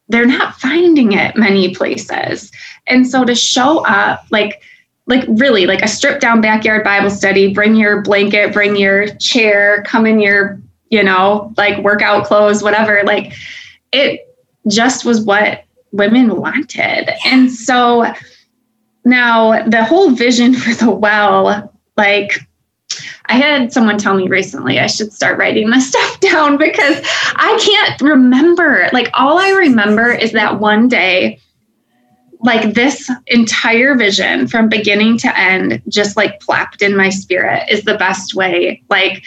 [0.08, 2.52] they're not finding it many places.
[2.86, 4.62] And so to show up, like,
[5.06, 9.82] like really like a stripped down backyard Bible study, bring your blanket, bring your chair,
[9.84, 10.60] come in your,
[10.90, 13.02] you know, like workout clothes, whatever.
[13.04, 13.32] Like
[13.92, 14.36] it
[14.68, 17.10] just was what women wanted.
[17.24, 18.12] And so
[19.04, 22.40] now the whole vision for the well, like
[23.26, 27.00] I had someone tell me recently I should start writing this stuff down because
[27.36, 28.88] I can't remember.
[28.92, 31.40] Like all I remember is that one day
[32.40, 37.84] like this entire vision from beginning to end just like plopped in my spirit is
[37.84, 39.24] the best way like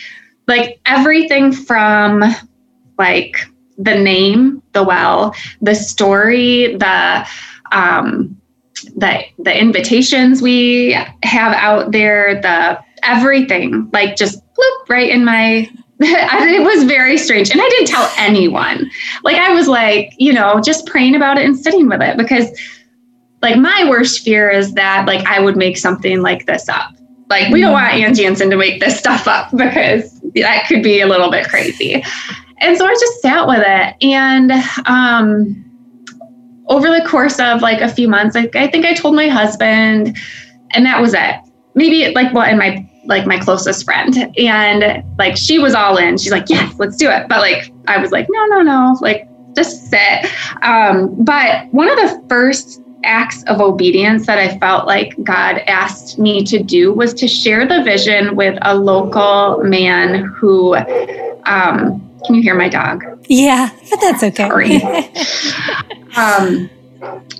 [0.47, 2.23] like everything from
[2.97, 3.35] like
[3.79, 7.27] the name, the well, the story, the
[7.71, 8.39] um,
[8.95, 15.69] the the invitations we have out there, the everything, like just bloop right in my.
[16.01, 18.89] it was very strange, and I didn't tell anyone.
[19.23, 22.47] Like I was like, you know, just praying about it and sitting with it because,
[23.41, 26.91] like, my worst fear is that like I would make something like this up.
[27.29, 31.01] Like we don't want Anne Jansen to make this stuff up because that could be
[31.01, 32.03] a little bit crazy.
[32.61, 33.95] And so I just sat with it.
[34.01, 34.51] And
[34.85, 35.65] um,
[36.67, 40.17] over the course of like a few months, I, I think I told my husband,
[40.71, 41.35] and that was it.
[41.75, 46.17] Maybe like well, and my like my closest friend, and like she was all in.
[46.17, 49.27] She's like, "Yes, let's do it." But like I was like, "No, no, no!" Like
[49.55, 50.31] just sit.
[50.61, 56.19] Um, but one of the first acts of obedience that I felt like God asked
[56.19, 60.75] me to do was to share the vision with a local man who
[61.45, 63.03] um, can you hear my dog?
[63.27, 64.47] Yeah, but that's okay.
[64.47, 64.81] Sorry.
[66.15, 66.69] um,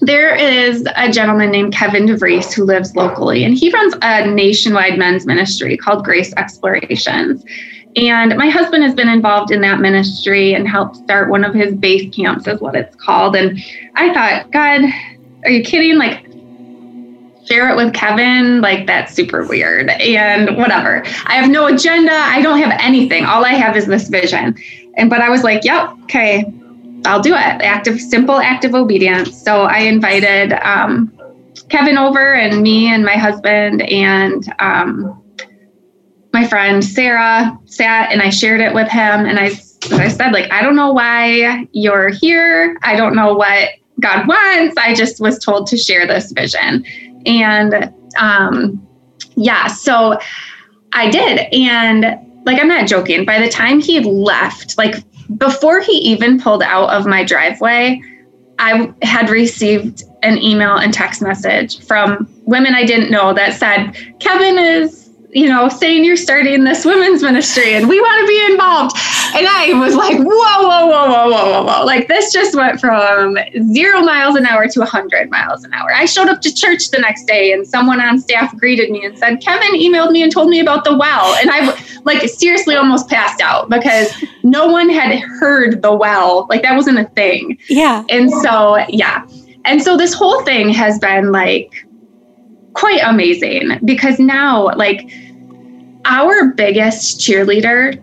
[0.02, 4.98] there is a gentleman named Kevin DeVries who lives locally, and he runs a nationwide
[4.98, 7.44] men's ministry called Grace Explorations.
[7.96, 11.74] And my husband has been involved in that ministry and helped start one of his
[11.74, 13.36] base camps, is what it's called.
[13.36, 13.60] And
[13.96, 14.82] I thought, God,
[15.44, 15.98] are you kidding?
[15.98, 16.29] Like,
[17.50, 21.04] share it with Kevin, like that's super weird and whatever.
[21.26, 22.14] I have no agenda.
[22.14, 23.26] I don't have anything.
[23.26, 24.56] All I have is this vision.
[24.96, 26.54] And but I was like, yep, okay,
[27.06, 27.38] I'll do it.
[27.38, 29.42] Active, simple, active obedience.
[29.42, 31.12] So I invited um,
[31.70, 35.24] Kevin over and me and my husband and um,
[36.34, 39.26] my friend Sarah sat and I shared it with him.
[39.26, 39.46] And I,
[39.94, 42.78] I said, like, I don't know why you're here.
[42.84, 43.70] I don't know what
[44.00, 44.78] God wants.
[44.78, 46.86] I just was told to share this vision.
[47.26, 48.86] And um,
[49.36, 50.20] yeah, so
[50.94, 51.48] I did.
[51.54, 53.26] And like, I'm not joking.
[53.26, 54.96] By the time he left, like
[55.38, 58.02] before he even pulled out of my driveway,
[58.58, 63.94] I had received an email and text message from women I didn't know that said,
[64.20, 68.52] Kevin is you know, saying you're starting this women's ministry and we want to be
[68.52, 68.96] involved.
[69.36, 71.86] And I was like, whoa, whoa, whoa, whoa, whoa, whoa, whoa.
[71.86, 73.38] Like this just went from
[73.72, 75.94] zero miles an hour to 100 miles an hour.
[75.94, 79.18] I showed up to church the next day and someone on staff greeted me and
[79.20, 81.36] said, Kevin emailed me and told me about the well.
[81.36, 84.12] And I like seriously almost passed out because
[84.44, 86.48] no one had heard the well.
[86.50, 87.60] Like that wasn't a thing.
[87.70, 88.04] Yeah.
[88.10, 89.28] And so, yeah.
[89.66, 91.86] And so this whole thing has been like,
[92.80, 95.12] quite amazing because now, like,
[96.06, 98.02] our biggest cheerleader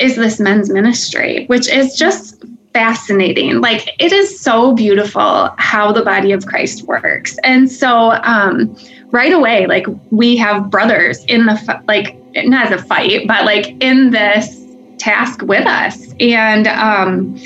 [0.00, 3.60] is this men's ministry, which is just fascinating.
[3.60, 7.38] Like, it is so beautiful how the body of Christ works.
[7.44, 8.76] And so, um,
[9.12, 13.68] right away, like, we have brothers in the, like, not as a fight, but like
[13.80, 14.66] in this
[14.98, 16.12] task with us.
[16.20, 17.38] And, um,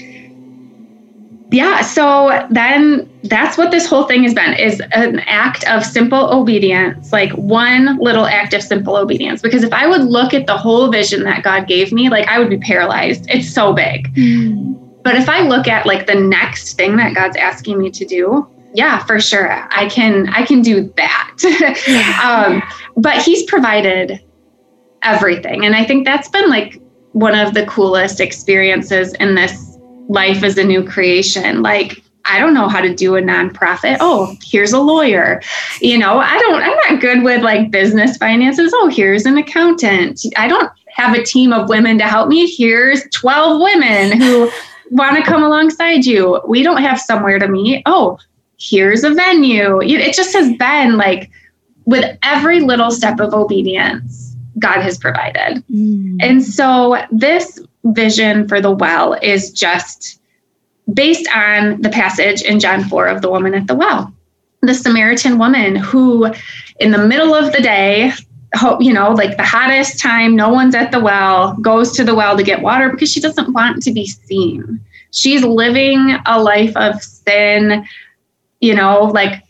[1.52, 6.32] yeah, so then that's what this whole thing has been is an act of simple
[6.32, 9.42] obedience, like one little act of simple obedience.
[9.42, 12.38] Because if I would look at the whole vision that God gave me, like I
[12.38, 13.26] would be paralyzed.
[13.28, 14.14] It's so big.
[14.14, 15.02] Mm.
[15.02, 18.48] But if I look at like the next thing that God's asking me to do,
[18.74, 19.66] yeah, for sure.
[19.70, 22.20] I can I can do that.
[22.24, 22.62] um,
[22.96, 24.22] but he's provided
[25.02, 25.64] everything.
[25.64, 26.80] And I think that's been like
[27.12, 29.69] one of the coolest experiences in this
[30.10, 31.62] life as a new creation.
[31.62, 33.96] Like, I don't know how to do a nonprofit.
[34.00, 35.40] Oh, here's a lawyer.
[35.80, 38.72] You know, I don't, I'm not good with like business finances.
[38.74, 40.20] Oh, here's an accountant.
[40.36, 42.50] I don't have a team of women to help me.
[42.50, 44.50] Here's 12 women who
[44.90, 46.40] want to come alongside you.
[46.46, 47.82] We don't have somewhere to meet.
[47.86, 48.18] Oh,
[48.58, 49.80] here's a venue.
[49.80, 51.30] It just has been like
[51.86, 55.64] with every little step of obedience, God has provided.
[55.70, 56.18] Mm.
[56.20, 60.20] And so this vision for the well is just
[60.92, 64.12] based on the passage in John 4 of the woman at the well.
[64.62, 66.30] The Samaritan woman who,
[66.78, 68.12] in the middle of the day,
[68.80, 72.36] you know, like the hottest time, no one's at the well, goes to the well
[72.36, 74.80] to get water because she doesn't want to be seen.
[75.12, 77.86] She's living a life of sin,
[78.60, 79.42] you know, like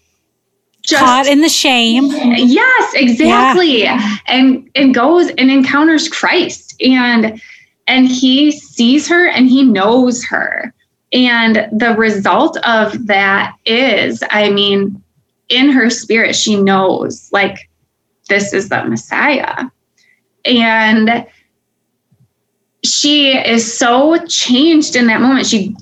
[0.83, 2.07] just caught in the shame.
[2.07, 3.83] Yes, exactly.
[3.83, 4.17] Yeah.
[4.27, 6.81] And and goes and encounters Christ.
[6.81, 7.41] And
[7.91, 10.73] and he sees her and he knows her.
[11.13, 15.03] And the result of that is, I mean,
[15.49, 17.69] in her spirit, she knows like
[18.29, 19.65] this is the Messiah.
[20.45, 21.27] And
[22.85, 25.47] she is so changed in that moment.
[25.47, 25.75] She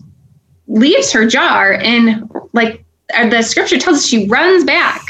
[0.67, 5.05] leaves her jar and, like, the scripture tells us, she runs back.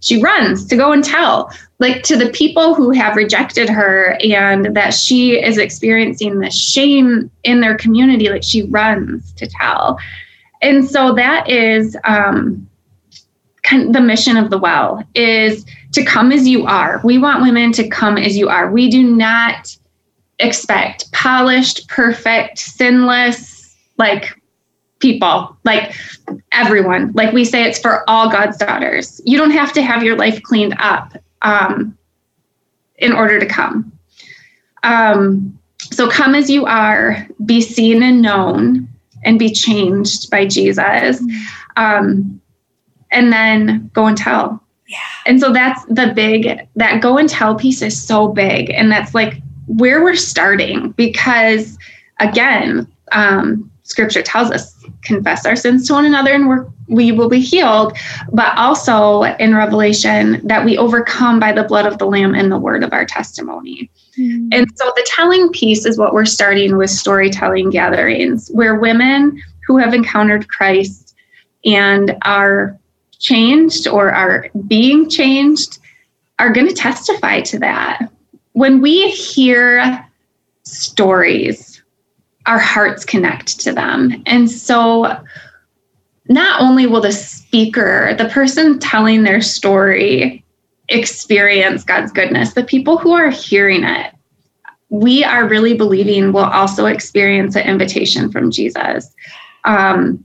[0.00, 4.74] She runs to go and tell like to the people who have rejected her and
[4.76, 9.98] that she is experiencing the shame in their community like she runs to tell.
[10.62, 12.68] And so that is um,
[13.62, 17.00] kind of the mission of the well is to come as you are.
[17.04, 18.70] We want women to come as you are.
[18.70, 19.76] We do not
[20.38, 24.34] expect polished perfect sinless like
[25.00, 25.94] people like
[26.52, 30.16] everyone like we say it's for all god's daughters you don't have to have your
[30.16, 31.96] life cleaned up um,
[33.00, 33.90] in order to come.
[34.82, 38.88] Um, so come as you are, be seen and known,
[39.24, 41.22] and be changed by Jesus.
[41.76, 42.40] Um,
[43.10, 44.62] and then go and tell.
[44.86, 44.98] Yeah.
[45.26, 48.70] And so that's the big, that go and tell piece is so big.
[48.70, 51.78] And that's like where we're starting because,
[52.18, 57.28] again, um, scripture tells us confess our sins to one another and we're, we will
[57.28, 57.96] be healed.
[58.32, 62.58] But also in Revelation, that we overcome by the blood of the Lamb and the
[62.58, 63.90] word of our testimony.
[64.18, 64.48] Mm.
[64.52, 69.76] And so the telling piece is what we're starting with storytelling gatherings, where women who
[69.76, 71.14] have encountered Christ
[71.64, 72.78] and are
[73.18, 75.78] changed or are being changed
[76.38, 78.10] are going to testify to that.
[78.52, 80.04] When we hear
[80.64, 81.69] stories,
[82.46, 84.22] our hearts connect to them.
[84.26, 85.16] And so
[86.28, 90.44] not only will the speaker, the person telling their story,
[90.88, 94.12] experience God's goodness, the people who are hearing it,
[94.88, 99.14] we are really believing will also experience an invitation from Jesus.
[99.64, 100.24] Um,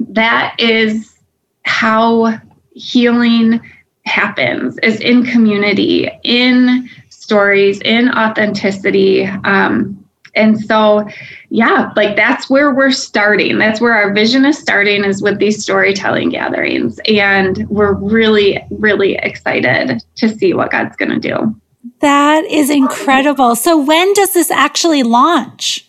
[0.00, 1.14] that is
[1.62, 2.38] how
[2.74, 3.60] healing
[4.04, 10.03] happens is in community in stories in authenticity um,
[10.36, 11.08] and so,
[11.50, 13.58] yeah, like that's where we're starting.
[13.58, 17.00] That's where our vision is starting is with these storytelling gatherings.
[17.06, 21.60] And we're really, really excited to see what God's going to do.
[22.00, 23.56] That is incredible.
[23.56, 25.88] So, when does this actually launch?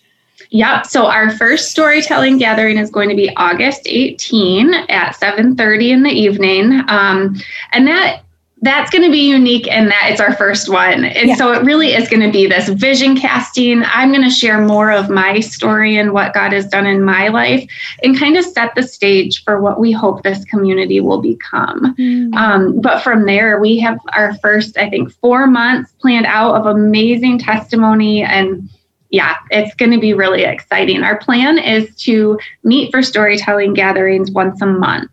[0.51, 0.85] Yep.
[0.85, 6.11] So our first storytelling gathering is going to be August 18 at 7:30 in the
[6.11, 7.35] evening, um,
[7.71, 8.24] and that
[8.61, 11.03] that's going to be unique in that it's our first one.
[11.03, 11.35] And yeah.
[11.35, 13.83] so it really is going to be this vision casting.
[13.83, 17.27] I'm going to share more of my story and what God has done in my
[17.27, 17.69] life
[18.01, 21.95] and kind of set the stage for what we hope this community will become.
[21.95, 22.33] Mm.
[22.33, 26.65] Um, but from there, we have our first, I think, four months planned out of
[26.65, 28.69] amazing testimony and
[29.09, 31.03] yeah, it's going to be really exciting.
[31.03, 35.11] Our plan is to meet for storytelling gatherings once a month.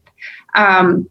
[0.54, 1.08] Um,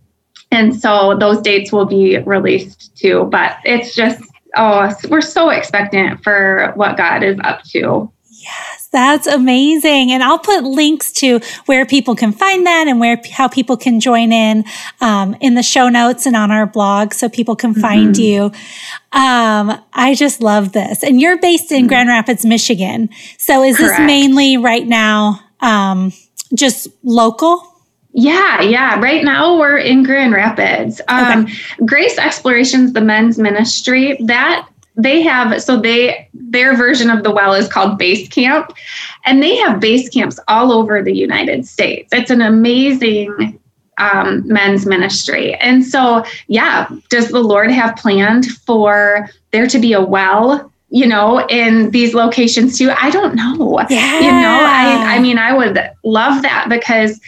[0.52, 3.26] and so those dates will be released too.
[3.32, 4.22] But it's just,
[4.56, 8.12] oh, we're so expectant for what God is up to.
[8.30, 10.12] Yes, that's amazing.
[10.12, 14.00] And I'll put links to where people can find that and where how people can
[14.00, 14.66] join in
[15.00, 18.22] um, in the show notes and on our blog so people can find mm-hmm.
[18.22, 18.44] you.
[19.12, 21.04] Um, I just love this.
[21.04, 21.88] And you're based in mm-hmm.
[21.88, 23.10] Grand Rapids, Michigan.
[23.38, 24.00] So is Correct.
[24.00, 26.12] this mainly right now um,
[26.56, 27.71] just local?
[28.14, 29.00] Yeah, yeah.
[29.00, 31.00] Right now we're in Grand Rapids.
[31.08, 31.54] Um, okay.
[31.86, 37.54] Grace Explorations, the men's ministry, that they have so they their version of the well
[37.54, 38.74] is called base camp
[39.26, 43.58] and they have base camps all over the united states it's an amazing
[44.00, 49.94] um, men's ministry and so yeah does the lord have planned for there to be
[49.94, 52.92] a well you know, in these locations too.
[52.92, 53.80] I don't know.
[53.90, 54.20] Yeah.
[54.20, 57.20] You know, I I mean I would love that because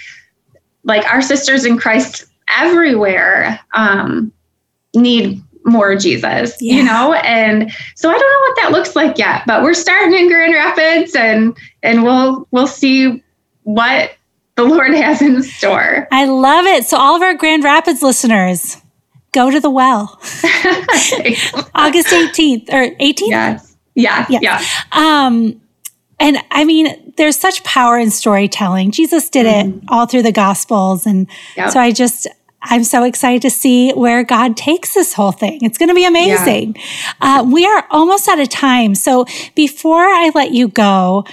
[0.84, 4.32] like our sisters in Christ everywhere um,
[4.94, 6.76] need more Jesus, yeah.
[6.76, 7.14] you know?
[7.14, 10.54] And so I don't know what that looks like yet, but we're starting in Grand
[10.54, 13.24] Rapids and and we'll we'll see
[13.64, 14.12] what
[14.56, 16.08] the Lord has in store.
[16.12, 16.86] I love it.
[16.86, 18.78] So all of our Grand Rapids listeners,
[19.32, 20.20] go to the well.
[21.76, 23.22] August 18th or 18th?
[23.22, 23.76] Yes.
[23.96, 24.26] Yeah.
[24.30, 24.40] Yeah.
[24.42, 24.64] yeah.
[24.92, 25.62] Um
[26.20, 28.92] and I mean, there's such power in storytelling.
[28.92, 29.80] Jesus did mm-hmm.
[29.80, 31.06] it all through the Gospels.
[31.06, 31.28] And
[31.70, 32.28] so I just,
[32.62, 35.60] I'm so excited to see where God takes this whole thing.
[35.64, 36.76] It's going to be amazing.
[36.76, 37.40] Yeah.
[37.40, 38.96] Uh, we are almost out of time.
[38.96, 41.26] So before I let you go,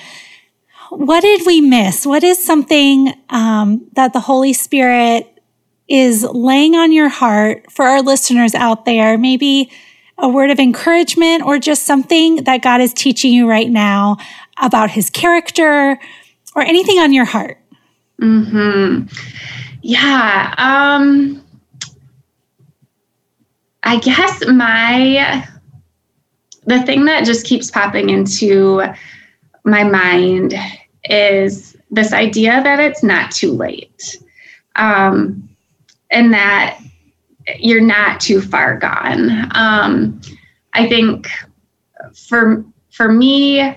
[0.91, 2.05] what did we miss?
[2.05, 5.41] What is something um, that the Holy Spirit
[5.87, 9.17] is laying on your heart for our listeners out there?
[9.17, 9.71] Maybe
[10.19, 14.19] a word of encouragement or just something that God is teaching you right now
[14.59, 15.99] about his character
[16.55, 17.59] or anything on your heart?
[18.19, 19.03] Hmm.
[19.83, 20.55] Yeah.
[20.59, 21.43] Um.
[23.83, 25.47] I guess my
[26.67, 28.83] the thing that just keeps popping into
[29.65, 30.55] my mind
[31.05, 34.19] is this idea that it's not too late,
[34.77, 35.49] um,
[36.11, 36.79] and that
[37.59, 39.51] you're not too far gone.
[39.57, 40.21] Um,
[40.75, 41.29] I think
[42.15, 43.77] for for me,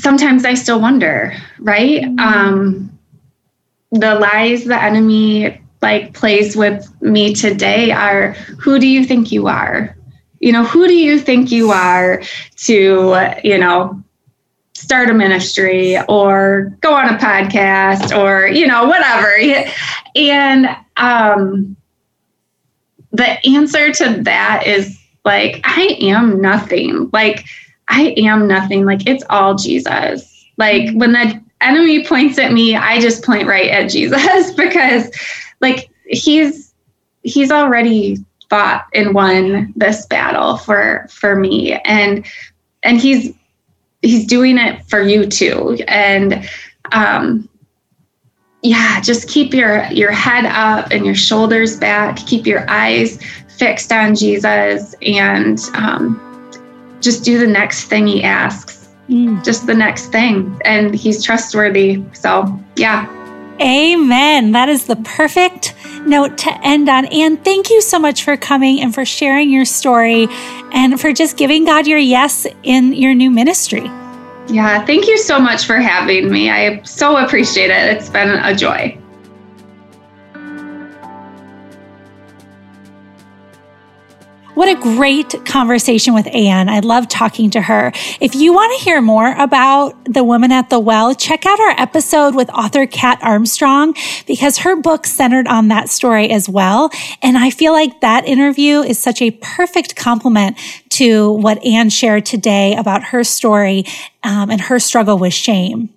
[0.00, 2.02] sometimes I still wonder, right?
[2.02, 2.18] Mm-hmm.
[2.18, 2.98] Um,
[3.92, 9.48] the lies the enemy like plays with me today are who do you think you
[9.48, 9.96] are?
[10.40, 12.22] You know, who do you think you are
[12.64, 14.02] to, you know,
[14.74, 19.36] start a ministry or go on a podcast or, you know, whatever.
[20.16, 21.76] And um
[23.12, 27.10] the answer to that is like I am nothing.
[27.12, 27.44] Like
[27.90, 28.86] I am nothing.
[28.86, 30.46] Like it's all Jesus.
[30.56, 30.98] Like mm-hmm.
[30.98, 35.10] when the enemy points at me, I just point right at Jesus because
[35.60, 36.72] like he's
[37.22, 38.18] he's already
[38.48, 42.26] fought and won this battle for for me and
[42.82, 43.32] and he's
[44.02, 46.48] he's doing it for you too and
[46.90, 47.48] um
[48.62, 53.22] yeah just keep your your head up and your shoulders back keep your eyes
[53.56, 56.29] fixed on jesus and um
[57.00, 58.88] just do the next thing he asks.
[59.08, 59.44] Mm.
[59.44, 60.58] Just the next thing.
[60.64, 62.02] And he's trustworthy.
[62.12, 63.08] So, yeah.
[63.60, 64.52] Amen.
[64.52, 65.74] That is the perfect
[66.06, 67.06] note to end on.
[67.06, 70.28] And thank you so much for coming and for sharing your story
[70.72, 73.90] and for just giving God your yes in your new ministry.
[74.48, 76.50] Yeah, thank you so much for having me.
[76.50, 77.96] I so appreciate it.
[77.96, 78.99] It's been a joy.
[84.60, 86.68] What a great conversation with Anne.
[86.68, 87.92] I love talking to her.
[88.20, 91.80] If you want to hear more about the woman at the well, check out our
[91.80, 93.94] episode with author Kat Armstrong
[94.26, 96.90] because her book centered on that story as well.
[97.22, 100.58] And I feel like that interview is such a perfect complement
[100.90, 103.86] to what Anne shared today about her story
[104.24, 105.88] um, and her struggle with shame.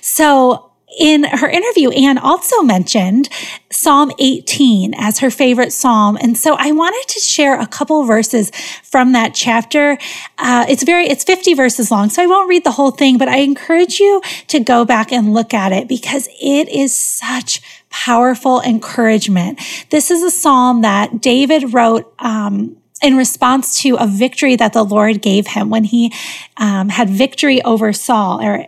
[0.00, 0.67] So
[0.98, 3.28] in her interview, Anne also mentioned
[3.70, 6.18] Psalm 18 as her favorite psalm.
[6.20, 8.50] And so I wanted to share a couple verses
[8.82, 9.96] from that chapter.
[10.38, 13.28] Uh, it's very, it's 50 verses long, so I won't read the whole thing, but
[13.28, 18.60] I encourage you to go back and look at it because it is such powerful
[18.62, 19.60] encouragement.
[19.90, 24.82] This is a psalm that David wrote, um, in response to a victory that the
[24.82, 26.12] Lord gave him when he
[26.56, 28.66] um, had victory over Saul or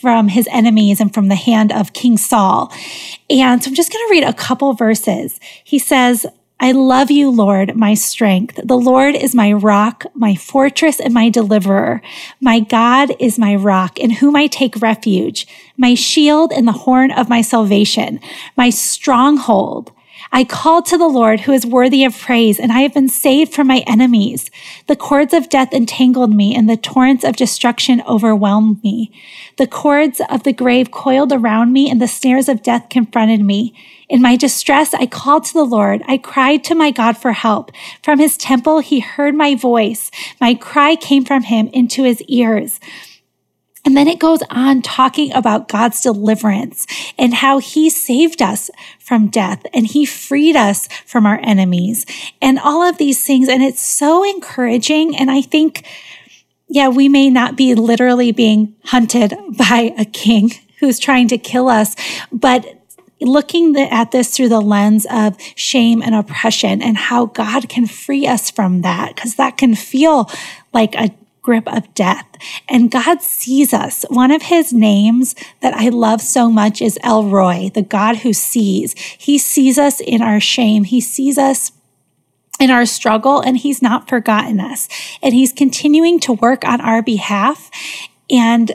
[0.00, 2.72] from his enemies and from the hand of King Saul.
[3.28, 5.40] And so I'm just going to read a couple verses.
[5.64, 6.26] He says,
[6.60, 8.60] I love you, Lord, my strength.
[8.62, 12.00] The Lord is my rock, my fortress, and my deliverer.
[12.40, 17.10] My God is my rock, in whom I take refuge, my shield and the horn
[17.10, 18.20] of my salvation,
[18.56, 19.90] my stronghold.
[20.34, 23.52] I called to the Lord who is worthy of praise, and I have been saved
[23.52, 24.50] from my enemies.
[24.86, 29.12] The cords of death entangled me, and the torrents of destruction overwhelmed me.
[29.58, 33.74] The cords of the grave coiled around me, and the snares of death confronted me.
[34.08, 36.02] In my distress, I called to the Lord.
[36.08, 37.70] I cried to my God for help.
[38.02, 40.10] From his temple, he heard my voice.
[40.40, 42.80] My cry came from him into his ears.
[43.84, 46.86] And then it goes on talking about God's deliverance
[47.18, 48.70] and how he saved us
[49.00, 52.06] from death and he freed us from our enemies
[52.40, 53.48] and all of these things.
[53.48, 55.16] And it's so encouraging.
[55.16, 55.84] And I think,
[56.68, 61.68] yeah, we may not be literally being hunted by a king who's trying to kill
[61.68, 61.96] us,
[62.32, 62.78] but
[63.20, 68.26] looking at this through the lens of shame and oppression and how God can free
[68.26, 70.28] us from that, because that can feel
[70.72, 71.10] like a
[71.42, 72.26] grip of death.
[72.68, 74.04] And God sees us.
[74.08, 78.32] One of his names that I love so much is El Roi, the God who
[78.32, 78.94] sees.
[78.98, 80.84] He sees us in our shame.
[80.84, 81.72] He sees us
[82.60, 84.88] in our struggle and he's not forgotten us.
[85.20, 87.70] And he's continuing to work on our behalf
[88.30, 88.72] and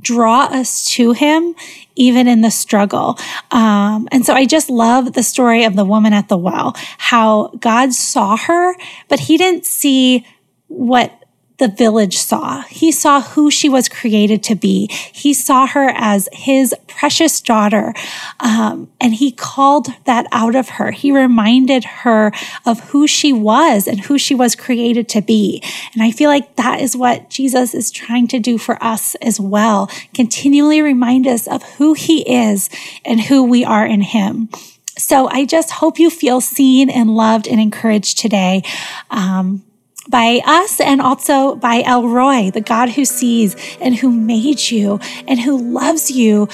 [0.00, 1.54] draw us to him
[1.96, 3.18] even in the struggle.
[3.50, 7.48] Um, and so I just love the story of the woman at the well, how
[7.58, 8.74] God saw her,
[9.08, 10.26] but he didn't see
[10.68, 11.23] what
[11.64, 12.60] the village saw.
[12.64, 14.86] He saw who she was created to be.
[15.12, 17.94] He saw her as his precious daughter.
[18.38, 20.90] Um, and he called that out of her.
[20.90, 22.32] He reminded her
[22.66, 25.62] of who she was and who she was created to be.
[25.94, 29.40] And I feel like that is what Jesus is trying to do for us as
[29.40, 29.90] well.
[30.12, 32.68] Continually remind us of who he is
[33.06, 34.50] and who we are in him.
[34.98, 38.62] So I just hope you feel seen and loved and encouraged today.
[39.10, 39.64] Um,
[40.08, 45.00] by us and also by El Roi, the God who sees and who made you
[45.26, 46.48] and who loves you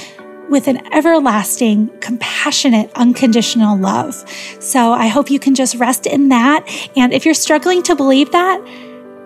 [0.50, 4.14] with an everlasting, compassionate, unconditional love.
[4.58, 6.64] So I hope you can just rest in that.
[6.96, 8.60] And if you're struggling to believe that,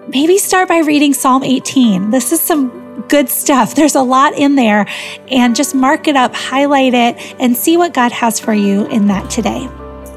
[0.09, 2.11] maybe start by reading Psalm 18.
[2.11, 3.75] This is some good stuff.
[3.77, 4.87] There's a lot in there.
[5.29, 9.07] And just mark it up, highlight it, and see what God has for you in
[9.07, 9.67] that today.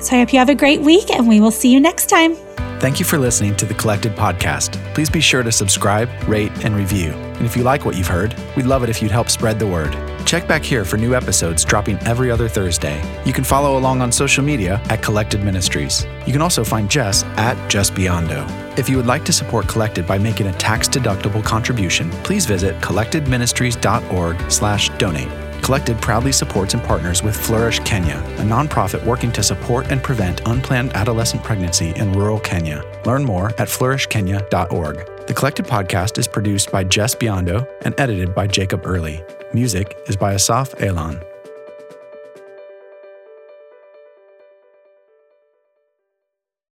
[0.01, 2.35] So I hope you have a great week, and we will see you next time.
[2.79, 4.73] Thank you for listening to the Collected Podcast.
[4.93, 7.13] Please be sure to subscribe, rate, and review.
[7.13, 9.65] And if you like what you've heard, we'd love it if you'd help spread the
[9.65, 9.97] word.
[10.27, 13.01] Check back here for new episodes dropping every other Thursday.
[13.25, 16.05] You can follow along on social media at Collected Ministries.
[16.27, 18.47] You can also find Jes at Jes Biondo.
[18.77, 25.46] If you would like to support Collected by making a tax-deductible contribution, please visit collectedministries.org/donate.
[25.61, 30.41] Collected proudly supports and partners with Flourish Kenya, a nonprofit working to support and prevent
[30.47, 32.83] unplanned adolescent pregnancy in rural Kenya.
[33.05, 35.27] Learn more at flourishkenya.org.
[35.27, 39.23] The Collected podcast is produced by Jes Biondo and edited by Jacob Early.
[39.53, 41.21] Music is by Asaf Elon.